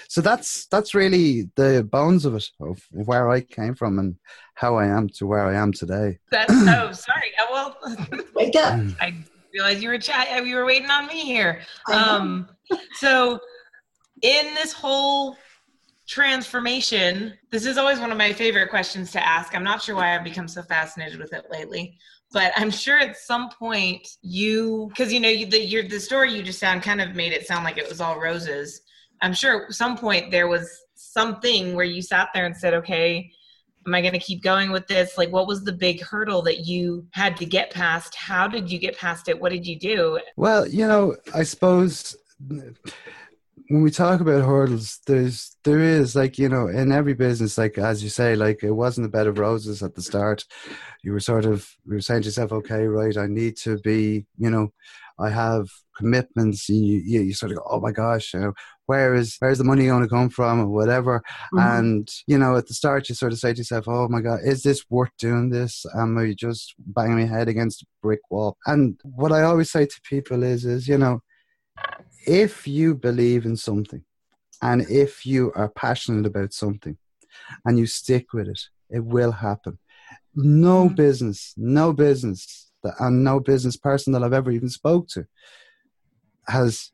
so 0.07 0.21
that's 0.21 0.67
that's 0.67 0.93
really 0.93 1.49
the 1.55 1.87
bones 1.89 2.25
of 2.25 2.35
it, 2.35 2.45
of 2.59 2.81
where 2.91 3.29
I 3.29 3.41
came 3.41 3.75
from 3.75 3.99
and 3.99 4.15
how 4.55 4.75
I 4.75 4.85
am 4.87 5.09
to 5.09 5.27
where 5.27 5.45
I 5.45 5.55
am 5.55 5.71
today. 5.71 6.19
That's 6.31 6.53
oh 6.53 6.91
sorry. 6.93 7.31
Well, 7.51 7.77
wake 8.35 8.55
up. 8.55 8.79
I 8.99 9.13
realized 9.53 9.81
you 9.81 9.89
were 9.89 9.99
chat. 9.99 10.45
You 10.45 10.55
were 10.55 10.65
waiting 10.65 10.89
on 10.89 11.07
me 11.07 11.21
here. 11.25 11.61
Um, 11.91 12.47
so 12.95 13.39
in 14.21 14.53
this 14.55 14.71
whole 14.71 15.35
transformation, 16.11 17.33
this 17.51 17.65
is 17.65 17.77
always 17.77 17.97
one 17.97 18.11
of 18.11 18.17
my 18.17 18.33
favorite 18.33 18.69
questions 18.69 19.11
to 19.13 19.25
ask. 19.25 19.55
I'm 19.55 19.63
not 19.63 19.81
sure 19.81 19.95
why 19.95 20.13
I've 20.13 20.25
become 20.25 20.47
so 20.49 20.61
fascinated 20.61 21.17
with 21.17 21.31
it 21.31 21.45
lately, 21.49 21.97
but 22.33 22.51
I'm 22.57 22.69
sure 22.69 22.99
at 22.99 23.15
some 23.15 23.49
point 23.49 24.05
you, 24.21 24.87
because 24.89 25.13
you 25.13 25.21
know, 25.21 25.29
you, 25.29 25.45
the, 25.45 25.63
your, 25.63 25.83
the 25.87 26.01
story 26.01 26.33
you 26.33 26.43
just 26.43 26.59
sound 26.59 26.83
kind 26.83 26.99
of 26.99 27.15
made 27.15 27.31
it 27.31 27.47
sound 27.47 27.63
like 27.63 27.77
it 27.77 27.87
was 27.87 28.01
all 28.01 28.19
roses. 28.19 28.81
I'm 29.21 29.33
sure 29.33 29.67
at 29.67 29.73
some 29.73 29.97
point 29.97 30.31
there 30.31 30.49
was 30.49 30.69
something 30.95 31.75
where 31.75 31.85
you 31.85 32.01
sat 32.01 32.27
there 32.33 32.45
and 32.45 32.57
said, 32.57 32.73
okay, 32.73 33.31
am 33.87 33.95
I 33.95 34.01
going 34.01 34.11
to 34.11 34.19
keep 34.19 34.43
going 34.43 34.69
with 34.69 34.87
this? 34.87 35.17
Like, 35.17 35.31
what 35.31 35.47
was 35.47 35.63
the 35.63 35.71
big 35.71 36.01
hurdle 36.01 36.41
that 36.41 36.65
you 36.65 37.07
had 37.11 37.37
to 37.37 37.45
get 37.45 37.71
past? 37.71 38.15
How 38.15 38.49
did 38.49 38.69
you 38.69 38.79
get 38.79 38.97
past 38.97 39.29
it? 39.29 39.39
What 39.39 39.53
did 39.53 39.65
you 39.65 39.79
do? 39.79 40.19
Well, 40.35 40.67
you 40.67 40.85
know, 40.85 41.15
I 41.33 41.43
suppose 41.43 42.17
when 43.71 43.83
we 43.83 43.91
talk 43.91 44.19
about 44.19 44.43
hurdles, 44.43 44.99
there's 45.07 45.55
there 45.63 45.79
is 45.79 46.13
like 46.13 46.37
you 46.37 46.49
know 46.49 46.67
in 46.67 46.91
every 46.91 47.13
business, 47.13 47.57
like 47.57 47.77
as 47.77 48.03
you 48.03 48.09
say, 48.09 48.35
like 48.35 48.63
it 48.63 48.71
wasn't 48.71 49.07
a 49.07 49.09
bed 49.09 49.27
of 49.27 49.39
roses 49.39 49.81
at 49.81 49.95
the 49.95 50.01
start. 50.01 50.43
You 51.03 51.13
were 51.13 51.21
sort 51.21 51.45
of 51.45 51.69
you 51.85 51.93
were 51.93 52.01
saying 52.01 52.23
to 52.23 52.27
yourself, 52.27 52.51
okay, 52.51 52.83
right, 52.83 53.15
I 53.15 53.27
need 53.27 53.55
to 53.57 53.79
be, 53.79 54.25
you 54.37 54.49
know, 54.49 54.73
I 55.17 55.29
have 55.29 55.69
commitments. 55.95 56.67
You 56.67 57.01
you, 57.05 57.21
you 57.21 57.33
sort 57.33 57.53
of 57.53 57.59
go, 57.59 57.63
oh 57.69 57.79
my 57.79 57.91
gosh, 57.93 58.33
you 58.33 58.41
know, 58.41 58.53
where 58.87 59.15
is 59.15 59.37
where's 59.39 59.59
the 59.59 59.63
money 59.63 59.85
going 59.85 60.03
to 60.03 60.09
come 60.09 60.29
from 60.29 60.59
or 60.59 60.67
whatever. 60.67 61.23
Mm-hmm. 61.53 61.59
And 61.59 62.09
you 62.27 62.37
know, 62.37 62.57
at 62.57 62.67
the 62.67 62.73
start, 62.73 63.07
you 63.07 63.15
sort 63.15 63.31
of 63.31 63.39
say 63.39 63.53
to 63.53 63.57
yourself, 63.59 63.85
oh 63.87 64.09
my 64.09 64.19
god, 64.19 64.39
is 64.43 64.63
this 64.63 64.83
worth 64.89 65.15
doing 65.17 65.49
this? 65.49 65.85
Am 65.97 66.17
I 66.17 66.33
just 66.37 66.75
banging 66.77 67.19
my 67.19 67.25
head 67.25 67.47
against 67.47 67.83
a 67.83 67.85
brick 68.03 68.19
wall? 68.29 68.57
And 68.65 68.99
what 69.03 69.31
I 69.31 69.43
always 69.43 69.71
say 69.71 69.85
to 69.85 70.01
people 70.03 70.43
is, 70.43 70.65
is 70.65 70.89
you 70.89 70.97
know 70.97 71.21
if 72.25 72.67
you 72.67 72.95
believe 72.95 73.45
in 73.45 73.55
something 73.55 74.03
and 74.61 74.81
if 74.89 75.25
you 75.25 75.51
are 75.55 75.69
passionate 75.69 76.25
about 76.25 76.53
something 76.53 76.97
and 77.65 77.79
you 77.79 77.85
stick 77.85 78.33
with 78.33 78.47
it, 78.47 78.61
it 78.89 79.03
will 79.03 79.31
happen. 79.31 79.79
No 80.35 80.85
mm-hmm. 80.85 80.95
business, 80.95 81.53
no 81.57 81.93
business, 81.93 82.71
that, 82.83 82.95
and 82.99 83.23
no 83.23 83.39
business 83.39 83.77
person 83.77 84.13
that 84.13 84.23
I've 84.23 84.33
ever 84.33 84.51
even 84.51 84.69
spoke 84.69 85.07
to 85.09 85.25
has 86.47 86.91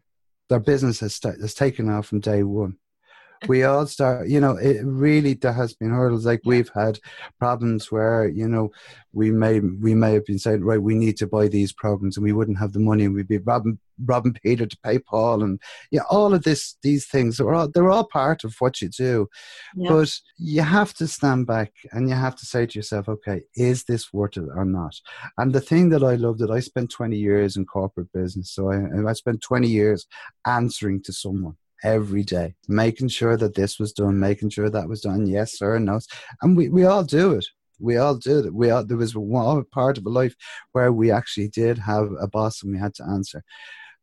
their 0.50 0.60
business 0.60 1.00
has, 1.00 1.20
has 1.24 1.54
taken 1.54 1.90
off 1.90 2.08
from 2.08 2.20
day 2.20 2.44
one 2.44 2.78
we 3.48 3.64
all 3.64 3.86
start 3.86 4.28
you 4.28 4.40
know 4.40 4.58
it 4.58 4.84
really 4.84 5.34
there 5.34 5.54
has 5.54 5.74
been 5.74 5.92
hurdles 5.92 6.26
like 6.26 6.42
we've 6.44 6.72
had 6.76 7.00
problems 7.40 7.92
where 7.92 8.28
you 8.28 8.48
know 8.48 8.72
we 9.14 9.32
may 9.32 9.60
we 9.60 9.94
may 9.94 10.14
have 10.14 10.26
been 10.26 10.40
saying 10.40 10.64
right 10.64 10.82
we 10.82 10.96
need 10.96 11.16
to 11.16 11.28
buy 11.28 11.48
these 11.48 11.72
programs 11.72 12.18
and 12.18 12.24
we 12.24 12.34
wouldn't 12.34 12.58
have 12.58 12.74
the 12.74 12.80
money 12.80 13.06
and 13.06 13.14
we'd 13.14 13.28
be 13.28 13.38
robbing 13.38 13.80
robbing 14.06 14.34
peter 14.44 14.66
to 14.66 14.78
pay 14.84 15.00
paul 15.00 15.44
and 15.44 15.60
yeah 15.92 16.02
all 16.10 16.34
of 16.34 16.44
this 16.44 16.78
these 16.84 17.08
things 17.08 17.40
are 17.40 17.54
all 17.54 17.70
they're 17.74 17.90
all 17.90 18.08
part 18.08 18.44
of 18.44 18.56
what 18.60 18.82
you 18.82 18.90
do 18.90 19.28
yeah. 19.76 19.90
but 19.90 20.14
you 20.38 20.62
have 20.62 20.94
to 20.94 21.08
stand 21.08 21.48
back 21.48 21.72
and 21.92 22.10
you 22.10 22.16
have 22.16 22.36
to 22.36 22.46
say 22.46 22.66
to 22.66 22.78
yourself 22.78 23.10
okay 23.10 23.42
is 23.56 23.84
this 23.86 24.14
worth 24.14 24.38
it 24.38 24.48
or 24.56 24.66
not 24.66 24.96
and 25.38 25.54
the 25.54 25.62
thing 25.62 25.90
that 25.90 26.04
i 26.04 26.16
love 26.16 26.38
that 26.38 26.52
i 26.52 26.60
spent 26.60 26.90
20 26.90 27.18
years 27.18 27.58
in 27.58 27.66
corporate 27.66 28.12
business 28.14 28.52
so 28.52 28.72
i, 28.72 29.10
I 29.10 29.14
spent 29.14 29.42
20 29.42 29.68
years 29.68 30.06
answering 30.46 31.02
to 31.04 31.14
someone 31.14 31.56
every 31.84 32.24
day, 32.24 32.56
making 32.68 33.10
sure 33.10 33.38
that 33.38 33.56
this 33.56 33.80
was 33.80 33.94
done, 33.94 34.20
making 34.20 34.50
sure 34.50 34.70
that 34.70 34.90
was 34.90 35.02
done. 35.02 35.28
Yes, 35.28 35.58
sir, 35.58 35.80
no. 35.80 36.00
And 36.42 36.58
we, 36.58 36.70
we 36.70 36.86
all 36.86 37.04
do 37.04 37.34
it. 37.34 37.46
We 37.80 37.98
all 37.98 38.16
did 38.16 38.46
it. 38.46 38.54
We 38.54 38.70
all, 38.72 38.86
there 38.86 38.98
was 38.98 39.16
one 39.16 39.64
part 39.66 39.98
of 39.98 40.06
a 40.06 40.10
life 40.10 40.36
where 40.72 40.92
we 40.92 41.12
actually 41.12 41.50
did 41.50 41.78
have 41.78 42.10
a 42.20 42.28
boss 42.28 42.64
and 42.64 42.72
we 42.72 42.80
had 42.80 42.96
to 42.96 43.04
answer. 43.04 43.44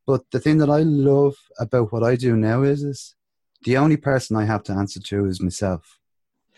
But 0.07 0.23
the 0.31 0.41
thing 0.41 0.59
that 0.59 0.71
I 0.71 0.81
love 0.81 1.35
about 1.59 1.93
what 1.93 2.03
I 2.03 2.17
do 2.17 2.37
now 2.37 2.63
is, 2.63 2.83
is 2.83 3.15
the 3.65 3.77
only 3.79 3.97
person 3.97 4.37
I 4.37 4.45
have 4.45 4.63
to 4.65 4.73
answer 4.73 5.01
to 5.01 5.27
is 5.27 5.41
myself. 5.41 5.99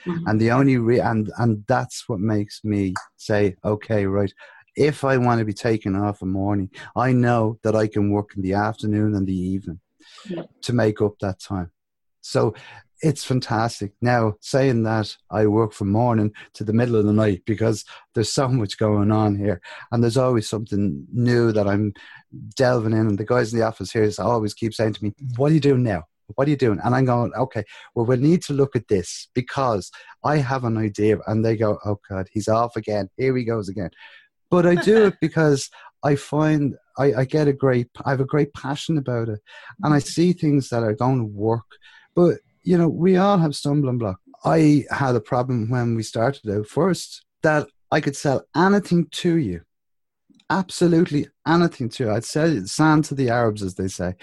Mm-hmm. 0.04 0.28
And 0.28 0.40
the 0.40 0.50
only 0.50 0.76
re- 0.76 1.00
and 1.00 1.30
and 1.38 1.64
that's 1.66 2.08
what 2.08 2.20
makes 2.20 2.62
me 2.64 2.94
say, 3.16 3.56
okay, 3.64 4.06
right. 4.06 4.32
If 4.76 5.04
I 5.04 5.16
want 5.16 5.38
to 5.38 5.44
be 5.44 5.54
taken 5.54 5.96
off 5.96 6.22
a 6.22 6.26
morning, 6.26 6.70
I 6.94 7.12
know 7.12 7.58
that 7.62 7.74
I 7.74 7.86
can 7.86 8.10
work 8.10 8.36
in 8.36 8.42
the 8.42 8.52
afternoon 8.52 9.14
and 9.14 9.26
the 9.26 9.36
evening 9.36 9.80
to 10.62 10.72
make 10.72 11.00
up 11.00 11.18
that 11.20 11.40
time. 11.40 11.70
So 12.20 12.54
it's 13.02 13.24
fantastic. 13.24 13.92
Now, 14.00 14.34
saying 14.40 14.84
that, 14.84 15.16
I 15.30 15.46
work 15.46 15.72
from 15.72 15.90
morning 15.90 16.32
to 16.54 16.64
the 16.64 16.72
middle 16.72 16.96
of 16.96 17.04
the 17.04 17.12
night 17.12 17.42
because 17.46 17.84
there's 18.14 18.32
so 18.32 18.48
much 18.48 18.78
going 18.78 19.10
on 19.10 19.36
here, 19.36 19.60
and 19.92 20.02
there's 20.02 20.16
always 20.16 20.48
something 20.48 21.06
new 21.12 21.52
that 21.52 21.68
I'm 21.68 21.92
delving 22.56 22.92
in. 22.92 23.06
And 23.06 23.18
the 23.18 23.24
guys 23.24 23.52
in 23.52 23.58
the 23.58 23.66
office 23.66 23.92
here 23.92 24.10
always 24.18 24.54
keep 24.54 24.74
saying 24.74 24.94
to 24.94 25.04
me, 25.04 25.12
"What 25.36 25.50
are 25.50 25.54
you 25.54 25.60
doing 25.60 25.82
now? 25.82 26.04
What 26.34 26.48
are 26.48 26.50
you 26.50 26.56
doing?" 26.56 26.80
And 26.82 26.94
I'm 26.94 27.04
going, 27.04 27.32
"Okay, 27.34 27.64
well, 27.94 28.06
we 28.06 28.16
need 28.16 28.42
to 28.44 28.52
look 28.52 28.74
at 28.74 28.88
this 28.88 29.28
because 29.34 29.90
I 30.24 30.38
have 30.38 30.64
an 30.64 30.78
idea." 30.78 31.18
And 31.26 31.44
they 31.44 31.56
go, 31.56 31.78
"Oh 31.84 32.00
God, 32.08 32.28
he's 32.32 32.48
off 32.48 32.76
again. 32.76 33.10
Here 33.16 33.36
he 33.36 33.44
goes 33.44 33.68
again." 33.68 33.90
But 34.50 34.66
I 34.66 34.76
do 34.76 35.06
it 35.06 35.14
because 35.20 35.70
I 36.02 36.16
find 36.16 36.76
I, 36.98 37.12
I 37.14 37.24
get 37.24 37.48
a 37.48 37.52
great, 37.52 37.88
I 38.04 38.10
have 38.10 38.20
a 38.20 38.24
great 38.24 38.54
passion 38.54 38.96
about 38.96 39.28
it, 39.28 39.40
and 39.82 39.92
I 39.92 39.98
mm-hmm. 39.98 40.06
see 40.06 40.32
things 40.32 40.70
that 40.70 40.82
are 40.82 40.94
going 40.94 41.18
to 41.18 41.24
work. 41.24 41.66
But 42.14 42.38
you 42.66 42.76
know, 42.76 42.88
we 42.88 43.16
all 43.16 43.38
have 43.38 43.54
stumbling 43.54 43.96
blocks. 43.96 44.20
I 44.44 44.84
had 44.90 45.14
a 45.14 45.20
problem 45.20 45.70
when 45.70 45.94
we 45.94 46.02
started 46.02 46.50
out 46.50 46.66
first 46.66 47.24
that 47.42 47.68
I 47.92 48.00
could 48.00 48.16
sell 48.16 48.44
anything 48.56 49.06
to 49.12 49.36
you, 49.36 49.60
absolutely 50.50 51.28
anything 51.46 51.88
to 51.90 52.04
you. 52.04 52.10
I'd 52.10 52.24
sell 52.24 52.66
sand 52.66 53.04
to 53.04 53.14
the 53.14 53.30
Arabs, 53.30 53.62
as 53.62 53.76
they 53.76 53.86
say. 53.86 54.14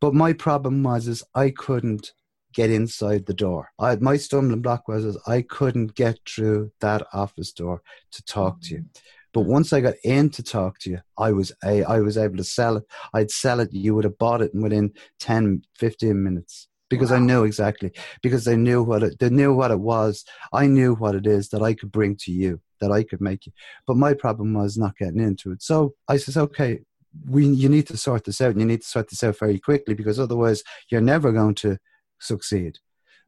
But 0.00 0.14
my 0.14 0.32
problem 0.32 0.84
was 0.84 1.08
is 1.08 1.24
I 1.34 1.50
couldn't 1.50 2.12
get 2.52 2.70
inside 2.70 3.26
the 3.26 3.34
door. 3.34 3.72
I, 3.80 3.96
my 3.96 4.18
stumbling 4.18 4.62
block 4.62 4.86
was 4.86 5.04
is 5.04 5.18
I 5.26 5.42
couldn't 5.42 5.96
get 5.96 6.20
through 6.28 6.70
that 6.78 7.04
office 7.12 7.52
door 7.52 7.82
to 8.12 8.24
talk 8.24 8.60
to 8.62 8.74
you. 8.74 8.84
But 9.32 9.46
once 9.46 9.72
I 9.72 9.80
got 9.80 9.94
in 10.04 10.30
to 10.30 10.44
talk 10.44 10.78
to 10.80 10.90
you, 10.90 11.00
I 11.18 11.32
was 11.32 11.50
a, 11.64 11.82
I 11.82 11.98
was 12.02 12.16
able 12.16 12.36
to 12.36 12.44
sell 12.44 12.76
it. 12.76 12.84
I'd 13.12 13.32
sell 13.32 13.58
it. 13.58 13.72
You 13.72 13.96
would 13.96 14.04
have 14.04 14.16
bought 14.16 14.42
it 14.42 14.54
within 14.54 14.92
10, 15.18 15.62
15 15.76 16.22
minutes 16.22 16.68
because 16.94 17.10
wow. 17.10 17.16
I 17.16 17.20
knew 17.20 17.44
exactly 17.44 17.92
because 18.22 18.44
they 18.44 18.56
knew 18.56 18.82
what 18.82 19.02
it 19.02 19.18
they 19.18 19.30
knew 19.30 19.54
what 19.54 19.70
it 19.70 19.80
was. 19.80 20.24
I 20.52 20.66
knew 20.66 20.94
what 20.94 21.14
it 21.14 21.26
is 21.26 21.48
that 21.50 21.62
I 21.62 21.74
could 21.74 21.92
bring 21.92 22.16
to 22.20 22.32
you, 22.32 22.60
that 22.80 22.92
I 22.92 23.02
could 23.02 23.20
make 23.20 23.46
you. 23.46 23.52
But 23.86 23.96
my 23.96 24.14
problem 24.14 24.54
was 24.54 24.76
not 24.76 24.96
getting 24.96 25.20
into 25.20 25.52
it. 25.52 25.62
So 25.62 25.94
I 26.08 26.16
says, 26.16 26.36
okay, 26.36 26.80
we 27.28 27.46
you 27.46 27.68
need 27.68 27.86
to 27.88 27.96
sort 27.96 28.24
this 28.24 28.40
out 28.40 28.52
and 28.52 28.60
you 28.60 28.66
need 28.66 28.82
to 28.82 28.88
sort 28.88 29.08
this 29.08 29.22
out 29.22 29.38
very 29.38 29.58
quickly 29.58 29.94
because 29.94 30.18
otherwise 30.18 30.62
you're 30.90 31.00
never 31.00 31.32
going 31.32 31.54
to 31.56 31.78
succeed. 32.20 32.78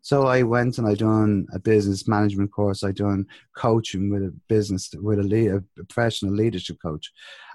So 0.03 0.27
I 0.29 0.45
went 0.45 0.79
and 0.79 0.87
I 0.87 0.95
done 0.95 1.49
a 1.53 1.59
business 1.59 2.07
management 2.07 2.53
course. 2.53 2.85
I 2.85 2.93
done 2.93 3.27
coaching 3.57 4.09
with 4.09 4.23
a 4.23 4.33
business 4.49 4.89
with 4.95 5.19
a, 5.19 5.25
lead, 5.25 5.51
a 5.51 5.65
professional 5.85 6.33
leadership 6.33 6.77
coach, 6.81 7.11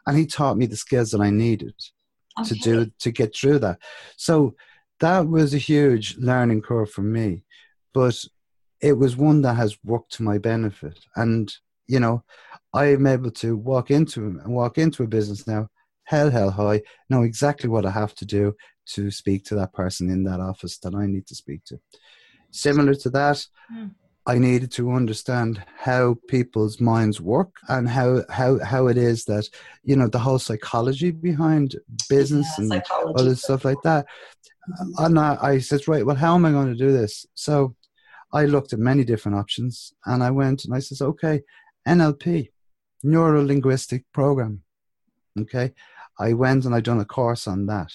and 0.05 0.17
he 0.17 0.25
taught 0.25 0.57
me 0.57 0.65
the 0.65 0.75
skills 0.75 1.11
that 1.11 1.21
I 1.21 1.29
needed 1.29 1.75
okay. 2.39 2.49
to 2.49 2.55
do 2.55 2.91
to 2.99 3.11
get 3.11 3.35
through 3.35 3.59
that. 3.59 3.79
So 4.17 4.55
that 5.01 5.27
was 5.27 5.53
a 5.53 5.57
huge 5.59 6.17
learning 6.17 6.61
curve 6.61 6.89
for 6.89 7.01
me, 7.01 7.43
but 7.93 8.23
it 8.81 8.93
was 8.93 9.15
one 9.15 9.41
that 9.41 9.55
has 9.55 9.77
worked 9.83 10.13
to 10.13 10.23
my 10.23 10.37
benefit. 10.37 10.99
And 11.15 11.53
you 11.87 11.99
know, 11.99 12.23
I'm 12.73 13.05
able 13.05 13.31
to 13.31 13.57
walk 13.57 13.91
into 13.91 14.25
and 14.25 14.47
walk 14.47 14.77
into 14.77 15.03
a 15.03 15.07
business 15.07 15.45
now, 15.45 15.67
hell, 16.05 16.29
hell 16.29 16.51
high, 16.51 16.81
know 17.09 17.23
exactly 17.23 17.69
what 17.69 17.85
I 17.85 17.91
have 17.91 18.15
to 18.15 18.25
do 18.25 18.55
to 18.93 19.11
speak 19.11 19.43
to 19.45 19.55
that 19.55 19.73
person 19.73 20.09
in 20.09 20.23
that 20.23 20.39
office 20.39 20.77
that 20.79 20.95
I 20.95 21.05
need 21.05 21.27
to 21.27 21.35
speak 21.35 21.65
to. 21.65 21.79
Similar 22.51 22.95
to 22.95 23.09
that, 23.11 23.45
mm. 23.73 23.91
I 24.25 24.37
needed 24.37 24.71
to 24.73 24.91
understand 24.91 25.63
how 25.77 26.17
people's 26.27 26.79
minds 26.79 27.19
work 27.19 27.55
and 27.67 27.89
how 27.89 28.23
how 28.29 28.59
how 28.63 28.87
it 28.87 28.97
is 28.97 29.25
that 29.25 29.49
you 29.83 29.95
know 29.95 30.07
the 30.07 30.19
whole 30.19 30.39
psychology 30.39 31.11
behind 31.11 31.75
business 32.07 32.47
Yeah, 32.57 32.61
and 32.61 32.67
psychology. 32.69 33.19
other 33.19 33.35
stuff 33.35 33.65
like 33.65 33.81
that. 33.83 34.05
And 34.97 35.19
I, 35.19 35.37
I 35.41 35.57
said, 35.59 35.87
right, 35.87 36.05
well, 36.05 36.15
how 36.15 36.35
am 36.35 36.45
I 36.45 36.51
going 36.51 36.67
to 36.67 36.75
do 36.75 36.91
this? 36.91 37.25
So 37.33 37.75
I 38.33 38.45
looked 38.45 38.73
at 38.73 38.79
many 38.79 39.03
different 39.03 39.37
options, 39.37 39.93
and 40.05 40.23
I 40.23 40.31
went 40.31 40.65
and 40.65 40.73
I 40.73 40.79
says, 40.79 41.01
okay, 41.01 41.41
NLP, 41.87 42.49
neuro 43.03 43.43
linguistic 43.43 44.05
program. 44.13 44.61
Okay, 45.39 45.73
I 46.19 46.33
went 46.33 46.65
and 46.65 46.75
I 46.75 46.81
done 46.81 46.99
a 46.99 47.05
course 47.05 47.47
on 47.47 47.65
that, 47.67 47.91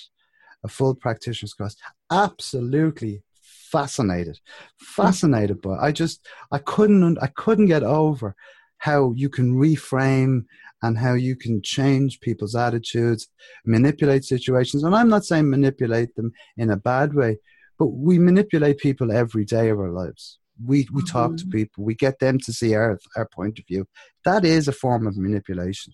a 0.65 0.69
full 0.69 0.95
practitioner's 0.95 1.55
course. 1.55 1.77
Absolutely 2.11 3.23
fascinated, 3.43 4.41
fascinated 4.79 5.61
by. 5.61 5.77
I 5.77 5.93
just 5.93 6.27
I 6.51 6.59
couldn't 6.59 7.19
I 7.23 7.29
couldn't 7.29 7.67
get 7.67 7.83
over 7.83 8.35
how 8.79 9.13
you 9.17 9.29
can 9.29 9.55
reframe 9.55 10.45
and 10.83 10.99
how 10.99 11.15
you 11.15 11.37
can 11.37 11.63
change 11.63 12.21
people's 12.21 12.55
attitudes, 12.55 13.29
manipulate 13.65 14.25
situations. 14.25 14.85
And 14.85 14.95
I'm 14.95 15.09
not 15.09 15.25
saying 15.25 15.49
manipulate 15.49 16.15
them 16.17 16.33
in 16.57 16.71
a 16.71 16.77
bad 16.77 17.15
way, 17.15 17.39
but 17.79 17.87
we 17.87 18.19
manipulate 18.19 18.79
people 18.79 19.11
every 19.13 19.45
day 19.45 19.69
of 19.71 19.79
our 19.79 19.91
lives. 19.91 20.39
We 20.65 20.89
we 20.93 21.03
talk 21.03 21.37
to 21.37 21.45
Mhm. 21.47 21.53
people, 21.53 21.85
we 21.85 21.95
get 21.95 22.19
them 22.19 22.39
to 22.41 22.53
see 22.53 22.75
our 22.75 22.99
our 23.17 23.29
point 23.29 23.59
of 23.59 23.67
view. 23.67 23.87
That 24.25 24.45
is 24.45 24.69
a 24.69 24.73
form 24.73 25.07
of 25.07 25.17
manipulation. 25.17 25.93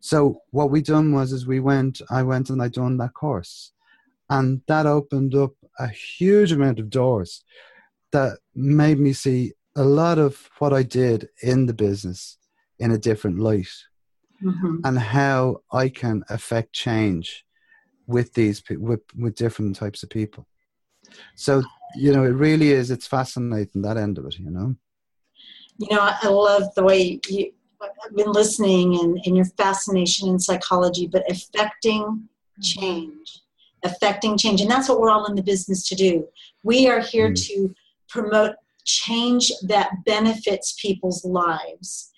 So 0.00 0.40
what 0.50 0.70
we 0.70 0.82
done 0.82 1.12
was 1.12 1.32
is 1.32 1.46
we 1.46 1.60
went 1.60 2.00
I 2.10 2.22
went 2.22 2.50
and 2.50 2.62
I 2.62 2.68
done 2.68 2.96
that 2.98 3.14
course. 3.14 3.72
And 4.28 4.62
that 4.66 4.86
opened 4.86 5.34
up 5.34 5.52
a 5.78 5.88
huge 5.88 6.52
amount 6.52 6.78
of 6.80 6.90
doors 6.90 7.44
that 8.12 8.38
made 8.54 8.98
me 8.98 9.12
see 9.12 9.52
a 9.76 9.84
lot 9.84 10.18
of 10.18 10.48
what 10.58 10.72
I 10.72 10.82
did 10.82 11.28
in 11.42 11.66
the 11.66 11.74
business 11.74 12.38
in 12.78 12.90
a 12.90 12.98
different 12.98 13.38
light 13.38 13.72
Mhm. 14.42 14.80
and 14.84 14.98
how 14.98 15.62
I 15.72 15.88
can 15.88 16.22
affect 16.28 16.72
change 16.72 17.44
with 18.06 18.34
these 18.34 18.60
pe- 18.60 18.76
with 18.76 19.00
with 19.16 19.34
different 19.34 19.76
types 19.76 20.02
of 20.02 20.10
people. 20.10 20.46
So 21.36 21.62
you 21.96 22.12
know, 22.12 22.24
it 22.24 22.34
really 22.46 22.72
is. 22.72 22.90
It's 22.90 23.06
fascinating 23.06 23.82
that 23.82 23.96
end 23.96 24.18
of 24.18 24.26
it. 24.26 24.38
You 24.38 24.50
know. 24.50 24.74
You 25.78 25.88
know, 25.90 26.00
I 26.00 26.16
I 26.22 26.28
love 26.28 26.74
the 26.74 26.84
way 26.84 27.20
you. 27.28 27.52
I've 27.80 28.16
been 28.16 28.32
listening 28.32 28.98
and, 29.00 29.20
and 29.26 29.36
your 29.36 29.44
fascination 29.44 30.28
in 30.30 30.38
psychology, 30.38 31.06
but 31.06 31.30
affecting 31.30 32.26
change, 32.62 33.42
affecting 33.82 34.38
change, 34.38 34.62
and 34.62 34.70
that's 34.70 34.88
what 34.88 34.98
we're 34.98 35.10
all 35.10 35.26
in 35.26 35.34
the 35.36 35.42
business 35.42 35.86
to 35.88 35.94
do. 35.94 36.26
We 36.62 36.88
are 36.88 37.00
here 37.00 37.30
Mm. 37.30 37.46
to 37.46 37.74
promote 38.08 38.54
change 38.84 39.52
that 39.64 39.90
benefits 40.06 40.74
people's 40.80 41.22
lives, 41.24 42.10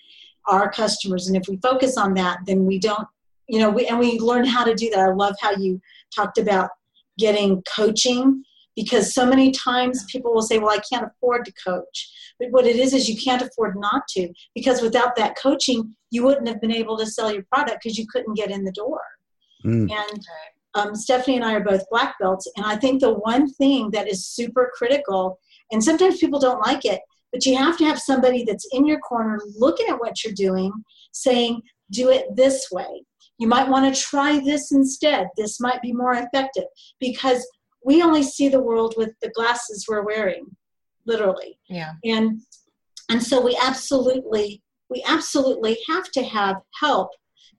our 0.49 0.71
customers, 0.71 1.29
and 1.29 1.37
if 1.37 1.49
we 1.49 1.57
focus 1.59 1.97
on 1.97 2.15
that, 2.15 2.39
then 2.47 2.65
we 2.65 2.79
don't, 2.79 3.07
you 3.49 3.59
know, 3.59 3.71
we 3.71 3.87
and 3.87 3.99
we 3.99 4.19
learn 4.19 4.45
how 4.45 4.65
to 4.65 4.75
do 4.75 4.91
that. 4.91 4.99
I 4.99 5.13
love 5.13 5.35
how 5.41 5.53
you 5.53 5.81
talked 6.15 6.39
about 6.39 6.71
getting 7.19 7.63
coaching 7.75 8.43
because 8.77 9.13
so 9.13 9.27
many 9.27 9.51
times 9.51 10.05
people 10.11 10.33
will 10.33 10.43
say, 10.43 10.59
"Well, 10.59 10.71
I 10.71 10.81
can't 10.91 11.07
afford 11.07 11.45
to 11.47 11.53
coach." 11.53 12.11
But 12.39 12.51
what 12.51 12.67
it 12.67 12.77
is 12.77 12.95
is 12.95 13.09
you 13.09 13.17
can't 13.21 13.43
afford 13.43 13.75
not 13.79 14.03
to 14.11 14.33
because 14.55 14.81
without 14.81 15.17
that 15.17 15.37
coaching, 15.37 15.97
you 16.11 16.25
wouldn't 16.25 16.49
have 16.49 16.61
been 16.61 16.73
able 16.73 16.97
to 16.99 17.07
sell 17.07 17.33
your 17.33 17.45
product 17.53 17.81
because 17.83 17.99
you 17.99 18.07
couldn't 18.11 18.35
get 18.35 18.51
in 18.51 18.65
the 18.65 18.73
door. 18.73 19.01
Mm. 19.65 19.91
And 19.91 20.27
um, 20.75 20.95
Stephanie 20.95 21.37
and 21.37 21.45
I 21.45 21.55
are 21.55 21.65
both 21.65 21.83
black 21.91 22.15
belts, 22.21 22.51
and 22.57 22.65
I 22.65 22.77
think 22.77 23.01
the 23.01 23.15
one 23.15 23.53
thing 23.55 23.91
that 23.91 24.09
is 24.09 24.27
super 24.27 24.71
critical, 24.75 25.39
and 25.73 25.83
sometimes 25.83 26.19
people 26.19 26.39
don't 26.39 26.65
like 26.65 26.85
it, 26.85 27.01
but 27.33 27.45
you 27.47 27.57
have 27.57 27.77
to 27.79 27.85
have 27.85 27.99
somebody 27.99 28.45
that's 28.45 28.67
in 28.73 28.87
your 28.87 28.99
corner 29.01 29.39
looking 29.57 29.89
at 29.89 30.01
what 30.01 30.25
you're 30.25 30.35
doing, 30.35 30.73
saying, 31.13 31.63
"Do 31.91 32.11
it 32.11 32.35
this 32.35 32.71
way." 32.71 33.05
You 33.39 33.47
might 33.47 33.69
want 33.69 33.95
to 33.95 34.01
try 34.01 34.41
this 34.41 34.73
instead. 34.73 35.29
This 35.37 35.61
might 35.61 35.81
be 35.81 35.93
more 35.93 36.15
effective 36.15 36.65
because 36.99 37.47
we 37.85 38.03
only 38.03 38.23
see 38.23 38.49
the 38.49 38.61
world 38.61 38.95
with 38.97 39.13
the 39.23 39.31
glasses 39.31 39.87
we're 39.89 40.03
wearing, 40.05 40.57
literally 41.07 41.59
Yeah. 41.69 41.93
and 42.05 42.41
and 43.09 43.23
so 43.23 43.41
we 43.41 43.59
absolutely 43.63 44.63
we 44.91 45.03
absolutely 45.07 45.79
have 45.89 46.11
to 46.13 46.23
have 46.23 46.57
help 46.81 47.11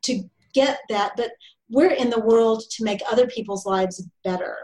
to 0.03 0.23
get 0.53 0.79
that 0.89 1.13
but 1.17 1.31
we're 1.69 1.91
in 1.91 2.09
the 2.09 2.19
world 2.19 2.63
to 2.71 2.83
make 2.83 3.01
other 3.11 3.27
people's 3.27 3.65
lives 3.65 4.03
better 4.23 4.55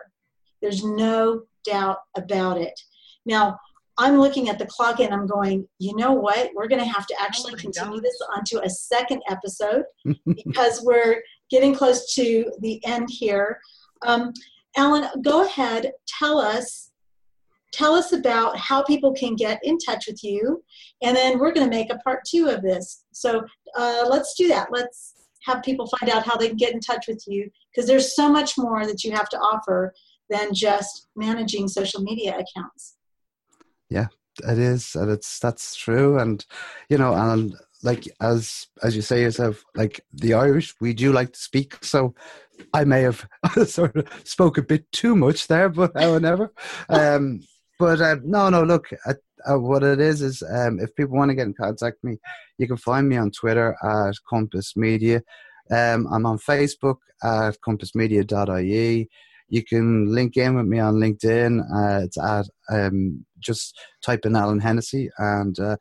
there's 0.62 0.84
no 0.84 1.42
doubt 1.64 1.98
about 2.16 2.58
it 2.60 2.80
now 3.26 3.58
i'm 3.98 4.20
looking 4.20 4.50
at 4.50 4.60
the 4.60 4.66
clock 4.66 5.00
and 5.00 5.14
i'm 5.14 5.28
going 5.28 5.68
you 5.80 5.96
know 5.96 6.14
what? 6.14 6.52
We're 6.56 6.68
going 6.68 6.82
to 6.82 6.90
have 6.90 7.06
to 7.08 7.16
actually 7.22 7.54
my 7.54 7.60
continue 7.60 8.02
gosh. 8.02 8.04
this 8.04 8.22
onto 8.36 8.60
a 8.60 8.70
second 8.70 9.22
episode 9.30 9.84
because 10.26 10.82
we're 10.84 11.22
getting 11.50 11.76
close 11.76 12.14
to 12.16 12.52
the 12.60 12.84
end 12.86 13.10
here. 13.12 13.60
Um, 14.06 14.34
alan 14.78 15.08
go 15.22 15.46
ahead. 15.46 15.92
Tell 16.08 16.40
us 16.40 16.92
tell 17.72 17.94
us 17.94 18.14
about 18.14 18.58
how 18.58 18.82
people 18.84 19.14
can 19.14 19.36
get 19.36 19.60
in 19.64 19.78
touch 19.78 20.06
with 20.08 20.24
you. 20.24 20.64
And 21.04 21.16
then 21.16 21.38
we're 21.38 21.52
going 21.52 21.70
to 21.70 21.78
make 21.78 21.92
a 21.92 21.98
part 21.98 22.22
two 22.26 22.48
of 22.48 22.62
this. 22.62 23.04
So 23.12 23.46
uh, 23.78 24.06
let's 24.10 24.34
do 24.36 24.48
that. 24.48 24.70
Let's 24.72 25.14
have 25.44 25.62
people 25.62 25.86
find 26.00 26.10
out 26.10 26.26
how 26.26 26.38
they 26.38 26.48
can 26.48 26.56
get 26.56 26.74
in 26.74 26.80
touch 26.80 27.06
with 27.08 27.22
you 27.28 27.50
because 27.70 27.86
there's 27.86 28.16
so 28.16 28.30
much 28.30 28.58
more 28.58 28.88
that 28.88 29.04
you 29.04 29.12
have 29.12 29.28
to 29.30 29.38
offer 29.38 29.94
than 30.30 30.54
just 30.54 31.10
managing 31.18 31.68
social 31.68 32.02
media 32.02 32.38
accounts 32.40 32.95
it 34.44 34.58
is 34.58 34.96
and 34.96 35.10
it's 35.10 35.40
that's 35.40 35.76
true 35.76 36.20
and 36.20 36.46
you 36.90 36.98
know 36.98 37.14
and 37.14 37.56
like 37.84 38.08
as 38.22 38.68
as 38.84 38.96
you 38.96 39.02
say 39.02 39.22
yourself 39.22 39.64
like 39.76 40.02
the 40.14 40.34
irish 40.34 40.74
we 40.82 40.94
do 40.94 41.14
like 41.14 41.32
to 41.34 41.40
speak 41.40 41.78
so 41.84 42.14
i 42.74 42.84
may 42.84 43.02
have 43.02 43.28
sort 43.66 43.96
of 43.96 44.08
spoke 44.24 44.58
a 44.58 44.62
bit 44.64 44.92
too 44.92 45.16
much 45.16 45.48
there 45.48 45.70
but 45.70 45.92
however 45.98 46.52
um 46.90 47.40
but 47.80 48.02
uh, 48.02 48.16
no 48.24 48.50
no 48.50 48.64
look 48.64 48.88
uh, 49.06 49.14
uh, 49.50 49.60
what 49.60 49.84
it 49.84 50.00
is 50.00 50.22
is 50.22 50.44
um 50.50 50.80
if 50.80 50.94
people 50.96 51.16
want 51.16 51.30
to 51.30 51.36
get 51.36 51.46
in 51.46 51.54
contact 51.54 51.98
with 52.04 52.14
me 52.14 52.18
you 52.58 52.68
can 52.68 52.78
find 52.78 53.08
me 53.08 53.18
on 53.18 53.32
twitter 53.32 53.76
at 53.84 54.16
compass 54.30 54.76
media. 54.76 55.22
Um 55.72 56.08
i'm 56.12 56.26
on 56.26 56.38
facebook 56.38 56.98
at 57.24 57.58
compassmedia.ie 57.62 59.10
you 59.50 59.64
can 59.64 60.14
link 60.14 60.38
in 60.38 60.56
with 60.56 60.66
me 60.66 60.80
on 60.80 60.96
linkedin 60.96 61.62
uh, 61.74 62.04
it's 62.04 62.18
at 62.18 62.46
um 62.72 63.26
just 63.40 63.78
type 64.04 64.26
in 64.26 64.36
Alan 64.36 64.60
Hennessy 64.60 65.10
and 65.18 65.60
uh, 65.60 65.78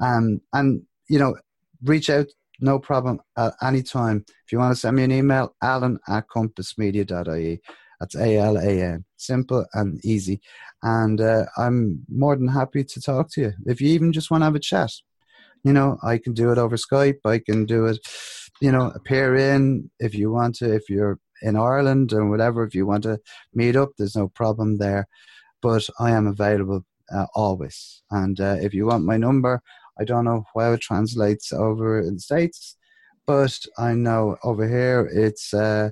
Um, 0.00 0.40
and 0.52 0.82
you 1.08 1.18
know, 1.18 1.36
reach 1.82 2.08
out, 2.08 2.28
no 2.60 2.78
problem 2.78 3.20
at 3.36 3.54
any 3.62 3.82
time. 3.82 4.24
If 4.46 4.52
you 4.52 4.58
want 4.58 4.72
to 4.72 4.80
send 4.80 4.96
me 4.96 5.04
an 5.04 5.12
email, 5.12 5.54
Alan 5.62 5.98
at 6.08 6.28
compassmedia.ie. 6.28 7.60
That's 8.02 8.16
A 8.16 8.38
L 8.38 8.58
A 8.58 8.82
N. 8.82 9.04
Simple 9.16 9.64
and 9.74 10.04
easy. 10.04 10.40
And 10.82 11.20
uh, 11.20 11.44
I'm 11.56 12.04
more 12.08 12.34
than 12.34 12.48
happy 12.48 12.82
to 12.82 13.00
talk 13.00 13.30
to 13.32 13.40
you. 13.40 13.52
If 13.64 13.80
you 13.80 13.90
even 13.90 14.12
just 14.12 14.28
want 14.28 14.40
to 14.40 14.46
have 14.46 14.56
a 14.56 14.58
chat, 14.58 14.90
you 15.62 15.72
know, 15.72 15.98
I 16.02 16.18
can 16.18 16.32
do 16.32 16.50
it 16.50 16.58
over 16.58 16.76
Skype. 16.76 17.20
I 17.24 17.38
can 17.38 17.64
do 17.64 17.86
it, 17.86 18.00
you 18.60 18.72
know, 18.72 18.90
appear 18.96 19.36
in 19.36 19.88
if 20.00 20.16
you 20.16 20.32
want 20.32 20.56
to, 20.56 20.74
if 20.74 20.90
you're 20.90 21.20
in 21.42 21.54
Ireland 21.54 22.12
or 22.12 22.28
whatever, 22.28 22.64
if 22.64 22.74
you 22.74 22.86
want 22.86 23.04
to 23.04 23.20
meet 23.54 23.76
up, 23.76 23.90
there's 23.96 24.16
no 24.16 24.26
problem 24.26 24.78
there. 24.78 25.06
But 25.60 25.86
I 26.00 26.10
am 26.10 26.26
available 26.26 26.84
uh, 27.14 27.26
always. 27.36 28.02
And 28.10 28.40
uh, 28.40 28.56
if 28.60 28.74
you 28.74 28.86
want 28.86 29.04
my 29.04 29.16
number, 29.16 29.62
I 30.00 30.02
don't 30.02 30.24
know 30.24 30.42
how 30.56 30.72
it 30.72 30.80
translates 30.80 31.52
over 31.52 32.00
in 32.00 32.14
the 32.14 32.20
States, 32.20 32.76
but 33.28 33.56
I 33.78 33.92
know 33.94 34.38
over 34.42 34.66
here 34.66 35.08
it's 35.14 35.54
uh, 35.54 35.90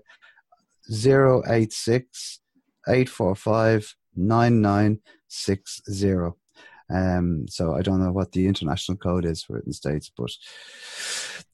086 0.90 2.40
845 2.88 3.94
9960. 4.16 6.36
Um, 6.92 7.46
so 7.48 7.74
I 7.74 7.82
don't 7.82 8.02
know 8.02 8.10
what 8.10 8.32
the 8.32 8.48
international 8.48 8.98
code 8.98 9.24
is 9.24 9.44
for 9.44 9.58
it 9.58 9.64
in 9.64 9.70
the 9.70 9.74
States, 9.74 10.10
but 10.16 10.30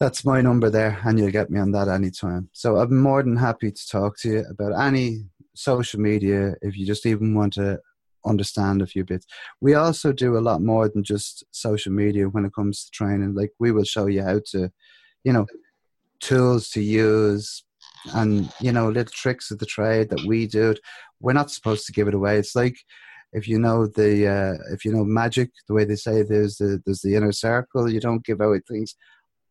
that's 0.01 0.25
my 0.25 0.41
number 0.41 0.71
there, 0.71 0.99
and 1.05 1.19
you'll 1.19 1.31
get 1.31 1.51
me 1.51 1.61
on 1.61 1.73
that 1.73 1.89
anytime. 1.89 2.49
So 2.53 2.79
I'm 2.79 2.99
more 2.99 3.23
than 3.23 3.37
happy 3.37 3.71
to 3.71 3.89
talk 3.89 4.19
to 4.21 4.31
you 4.31 4.47
about 4.51 4.81
any 4.81 5.27
social 5.55 6.01
media 6.01 6.55
if 6.63 6.75
you 6.77 6.87
just 6.87 7.05
even 7.05 7.35
want 7.35 7.53
to 7.55 7.81
understand 8.25 8.83
a 8.83 8.87
few 8.87 9.05
bits. 9.05 9.27
We 9.61 9.75
also 9.75 10.13
do 10.13 10.37
a 10.37 10.41
lot 10.41 10.63
more 10.63 10.89
than 10.89 11.05
just 11.05 11.45
social 11.51 11.93
media 11.93 12.29
when 12.29 12.45
it 12.45 12.55
comes 12.55 12.85
to 12.85 12.91
training. 12.91 13.35
Like 13.35 13.53
we 13.59 13.73
will 13.73 13.85
show 13.85 14.07
you 14.07 14.23
how 14.23 14.41
to, 14.53 14.71
you 15.23 15.33
know, 15.33 15.47
tools 16.21 16.71
to 16.71 16.83
use 16.83 17.63
and 18.15 18.53
you 18.61 18.73
know 18.73 18.89
little 18.89 19.13
tricks 19.13 19.51
of 19.51 19.59
the 19.59 19.67
trade 19.67 20.11
that 20.11 20.25
we 20.27 20.47
do. 20.47 20.75
We're 21.21 21.33
not 21.33 21.51
supposed 21.51 21.87
to 21.87 21.93
give 21.93 22.09
it 22.09 22.15
away. 22.15 22.39
It's 22.39 22.55
like 22.55 22.77
if 23.33 23.49
you 23.49 23.59
know 23.59 23.87
the 23.87 24.29
uh, 24.29 24.73
if 24.73 24.85
you 24.85 24.93
know 24.93 25.05
magic, 25.05 25.51
the 25.69 25.75
way 25.75 25.85
they 25.85 25.97
say 25.97 26.23
there's 26.23 26.57
the 26.57 26.83
there's 26.85 27.03
the 27.03 27.15
inner 27.15 27.33
circle. 27.33 27.91
You 27.91 28.01
don't 28.01 28.25
give 28.25 28.41
away 28.41 28.61
things. 28.69 28.97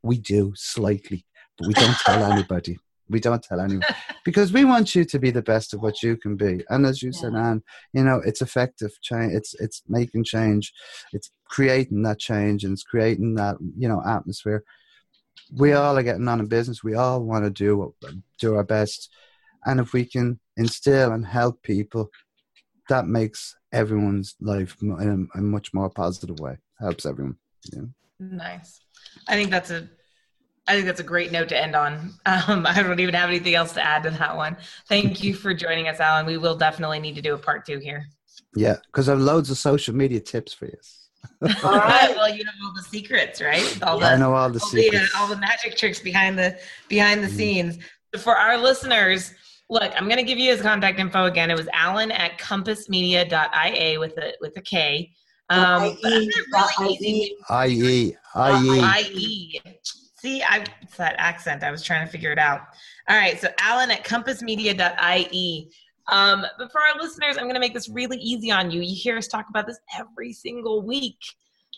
We 0.03 0.17
do 0.17 0.53
slightly, 0.55 1.25
but 1.57 1.67
we 1.67 1.73
don't 1.73 1.97
tell 1.97 2.23
anybody. 2.31 2.77
We 3.07 3.19
don't 3.19 3.43
tell 3.43 3.59
anyone 3.59 3.83
because 4.23 4.51
we 4.51 4.65
want 4.65 4.95
you 4.95 5.05
to 5.05 5.19
be 5.19 5.29
the 5.29 5.43
best 5.43 5.75
of 5.75 5.81
what 5.81 6.01
you 6.01 6.17
can 6.17 6.35
be. 6.35 6.63
And 6.69 6.87
as 6.87 7.03
you 7.03 7.11
yeah. 7.13 7.19
said, 7.19 7.35
Anne, 7.35 7.61
you 7.93 8.03
know, 8.03 8.19
it's 8.25 8.41
effective 8.41 8.91
change. 9.01 9.33
It's 9.33 9.53
it's 9.59 9.83
making 9.87 10.23
change. 10.23 10.73
It's 11.13 11.29
creating 11.47 12.01
that 12.03 12.17
change 12.17 12.63
and 12.63 12.73
it's 12.73 12.83
creating 12.83 13.35
that 13.35 13.57
you 13.77 13.87
know 13.87 14.01
atmosphere. 14.05 14.63
We 15.55 15.73
all 15.73 15.97
are 15.97 16.03
getting 16.03 16.27
on 16.27 16.39
in 16.39 16.47
business. 16.47 16.83
We 16.83 16.95
all 16.95 17.23
want 17.23 17.45
to 17.45 17.49
do 17.49 17.93
do 18.39 18.55
our 18.55 18.63
best, 18.63 19.13
and 19.65 19.79
if 19.79 19.93
we 19.93 20.05
can 20.05 20.39
instill 20.57 21.11
and 21.11 21.25
help 21.25 21.61
people, 21.61 22.09
that 22.89 23.07
makes 23.07 23.55
everyone's 23.71 24.35
life 24.39 24.77
in 24.81 25.29
a, 25.35 25.37
a 25.37 25.41
much 25.41 25.73
more 25.73 25.89
positive 25.89 26.39
way. 26.39 26.57
Helps 26.79 27.05
everyone. 27.05 27.37
Yeah. 27.71 27.83
Nice. 28.19 28.81
I 29.27 29.35
think 29.35 29.51
that's 29.51 29.71
a 29.71 29.89
I 30.67 30.73
think 30.73 30.87
that's 30.87 30.99
a 30.99 31.03
great 31.03 31.31
note 31.31 31.49
to 31.49 31.61
end 31.61 31.75
on. 31.75 32.13
Um, 32.25 32.65
I 32.65 32.81
don't 32.81 32.99
even 32.99 33.13
have 33.13 33.29
anything 33.29 33.53
else 33.53 33.73
to 33.73 33.85
add 33.85 34.03
to 34.03 34.09
that 34.09 34.35
one. 34.35 34.57
Thank 34.87 35.23
you 35.23 35.35
for 35.35 35.53
joining 35.53 35.87
us, 35.87 35.99
Alan. 35.99 36.25
We 36.25 36.37
will 36.37 36.55
definitely 36.55 36.99
need 36.99 37.15
to 37.15 37.21
do 37.21 37.35
a 37.35 37.37
part 37.37 37.65
two 37.65 37.79
here. 37.79 38.07
Yeah, 38.55 38.77
because 38.87 39.07
I 39.07 39.11
have 39.11 39.21
loads 39.21 39.51
of 39.51 39.57
social 39.57 39.93
media 39.93 40.19
tips 40.19 40.53
for 40.53 40.65
you. 40.65 40.77
All 41.41 41.49
right. 41.63 42.13
Well, 42.15 42.29
you 42.29 42.43
know 42.43 42.51
all 42.65 42.73
the 42.73 42.83
secrets, 42.83 43.41
right? 43.41 43.83
All 43.83 43.99
the, 43.99 44.05
I 44.05 44.15
know 44.17 44.33
all 44.33 44.49
the 44.49 44.59
all 44.59 44.67
secrets. 44.67 45.11
The, 45.11 45.17
uh, 45.17 45.21
all 45.21 45.27
the 45.27 45.37
magic 45.37 45.77
tricks 45.77 45.99
behind 45.99 46.37
the 46.37 46.57
behind 46.89 47.23
the 47.23 47.27
mm. 47.27 47.35
scenes. 47.35 47.77
For 48.19 48.35
our 48.35 48.57
listeners, 48.57 49.33
look, 49.69 49.91
I'm 49.95 50.05
going 50.05 50.17
to 50.17 50.23
give 50.23 50.37
you 50.37 50.51
his 50.51 50.61
contact 50.61 50.99
info 50.99 51.25
again. 51.25 51.51
It 51.51 51.57
was 51.57 51.67
Alan 51.73 52.11
at 52.11 52.37
compassmedia.ia 52.37 53.99
with 53.99 54.17
a 54.17 54.33
with 54.41 54.55
a 54.57 54.61
K. 54.61 55.11
Um, 55.49 55.83
IE, 55.83 56.31
really 56.79 57.35
IE, 57.51 58.17
IE, 58.35 58.83
IE. 58.99 59.61
See, 60.15 60.41
I 60.41 60.65
it's 60.81 60.97
that 60.97 61.15
accent. 61.17 61.63
I 61.63 61.71
was 61.71 61.83
trying 61.83 62.05
to 62.05 62.11
figure 62.11 62.31
it 62.31 62.39
out. 62.39 62.61
All 63.07 63.15
right, 63.15 63.39
so 63.39 63.49
Alan 63.59 63.91
at 63.91 64.03
compassmedia.ie. 64.03 65.71
Um, 66.07 66.45
but 66.57 66.71
for 66.71 66.81
our 66.81 67.01
listeners, 67.01 67.37
I'm 67.37 67.43
going 67.43 67.55
to 67.55 67.59
make 67.59 67.73
this 67.73 67.89
really 67.89 68.17
easy 68.17 68.51
on 68.51 68.71
you. 68.71 68.81
You 68.81 68.95
hear 68.95 69.17
us 69.17 69.27
talk 69.27 69.49
about 69.49 69.65
this 69.65 69.79
every 69.97 70.33
single 70.33 70.81
week 70.81 71.17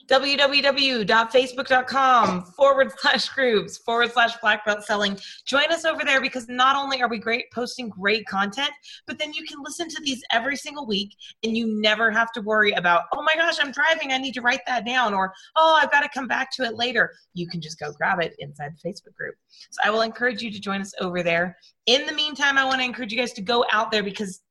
www.facebook.com 0.08 2.46
forward 2.58 2.92
slash 2.98 3.30
groups 3.30 3.78
forward 3.80 4.12
slash 4.12 4.38
black 4.38 4.64
belt 4.66 4.84
selling. 4.84 5.18
Join 5.46 5.72
us 5.72 5.86
over 5.86 6.04
there 6.06 6.22
because 6.22 6.48
not 6.48 6.76
only 6.76 7.02
are 7.02 7.10
we 7.10 7.18
great 7.20 7.52
posting 7.52 7.90
great 7.90 8.26
content, 8.26 8.72
but 9.06 9.20
then 9.20 9.34
you 9.34 9.46
can 9.46 9.62
listen 9.64 9.90
to 9.90 10.02
these 10.04 10.24
every 10.32 10.56
single 10.56 10.88
week 10.88 11.14
and 11.44 11.58
you 11.58 11.80
never 11.82 12.10
have 12.10 12.32
to 12.32 12.42
worry 12.42 12.72
about, 12.74 13.04
oh 13.14 13.22
my 13.22 13.36
gosh, 13.36 13.58
I'm 13.60 13.72
driving, 13.72 14.14
I 14.14 14.18
need 14.18 14.34
to 14.36 14.42
write 14.42 14.62
that 14.68 14.86
down, 14.86 15.14
or 15.14 15.34
oh, 15.56 15.80
I've 15.82 15.92
got 15.92 16.02
to 16.02 16.10
come 16.14 16.28
back 16.28 16.52
to 16.54 16.64
it 16.64 16.76
later. 16.76 17.14
You 17.34 17.48
can 17.48 17.62
just 17.62 17.80
go 17.80 17.92
grab 17.92 18.22
it 18.22 18.36
inside 18.40 18.74
the 18.82 18.90
Facebook 18.90 19.16
group. 19.16 19.36
So 19.72 19.82
I 19.84 19.90
will 19.90 20.02
encourage 20.02 20.42
you 20.42 20.52
to 20.52 20.60
join 20.60 20.82
us 20.82 20.94
over 21.02 21.24
there. 21.24 21.58
In 21.86 22.06
the 22.06 22.14
meantime, 22.14 22.58
I 22.58 22.66
want 22.66 22.80
to 22.80 22.86
encourage 22.86 23.12
you 23.12 23.18
guys 23.18 23.34
to 23.34 23.42
go 23.42 23.66
out 23.72 23.92
there 23.92 24.04
because 24.04 24.42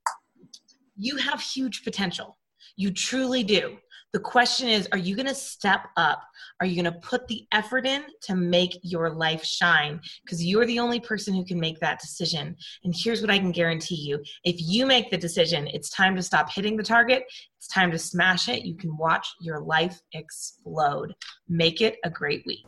you 0.96 1.16
have 1.16 1.40
huge 1.40 1.84
potential. 1.84 2.36
You 2.76 2.92
truly 2.92 3.42
do. 3.42 3.78
The 4.16 4.22
question 4.22 4.68
is 4.68 4.88
are 4.92 4.98
you 4.98 5.14
going 5.14 5.28
to 5.28 5.34
step 5.34 5.88
up? 5.98 6.22
Are 6.58 6.66
you 6.66 6.82
going 6.82 6.90
to 6.90 7.00
put 7.00 7.28
the 7.28 7.46
effort 7.52 7.84
in 7.84 8.02
to 8.22 8.34
make 8.34 8.78
your 8.82 9.10
life 9.10 9.44
shine? 9.44 10.00
Because 10.24 10.42
you're 10.42 10.64
the 10.64 10.78
only 10.78 11.00
person 11.00 11.34
who 11.34 11.44
can 11.44 11.60
make 11.60 11.78
that 11.80 12.00
decision. 12.00 12.56
And 12.84 12.94
here's 12.96 13.20
what 13.20 13.30
I 13.30 13.38
can 13.38 13.52
guarantee 13.52 13.96
you 13.96 14.24
if 14.42 14.56
you 14.58 14.86
make 14.86 15.10
the 15.10 15.18
decision, 15.18 15.66
it's 15.66 15.90
time 15.90 16.16
to 16.16 16.22
stop 16.22 16.50
hitting 16.50 16.78
the 16.78 16.82
target, 16.82 17.24
it's 17.58 17.68
time 17.68 17.90
to 17.90 17.98
smash 17.98 18.48
it. 18.48 18.64
You 18.64 18.74
can 18.74 18.96
watch 18.96 19.28
your 19.38 19.60
life 19.60 20.00
explode. 20.14 21.14
Make 21.46 21.82
it 21.82 21.98
a 22.02 22.08
great 22.08 22.42
week. 22.46 22.64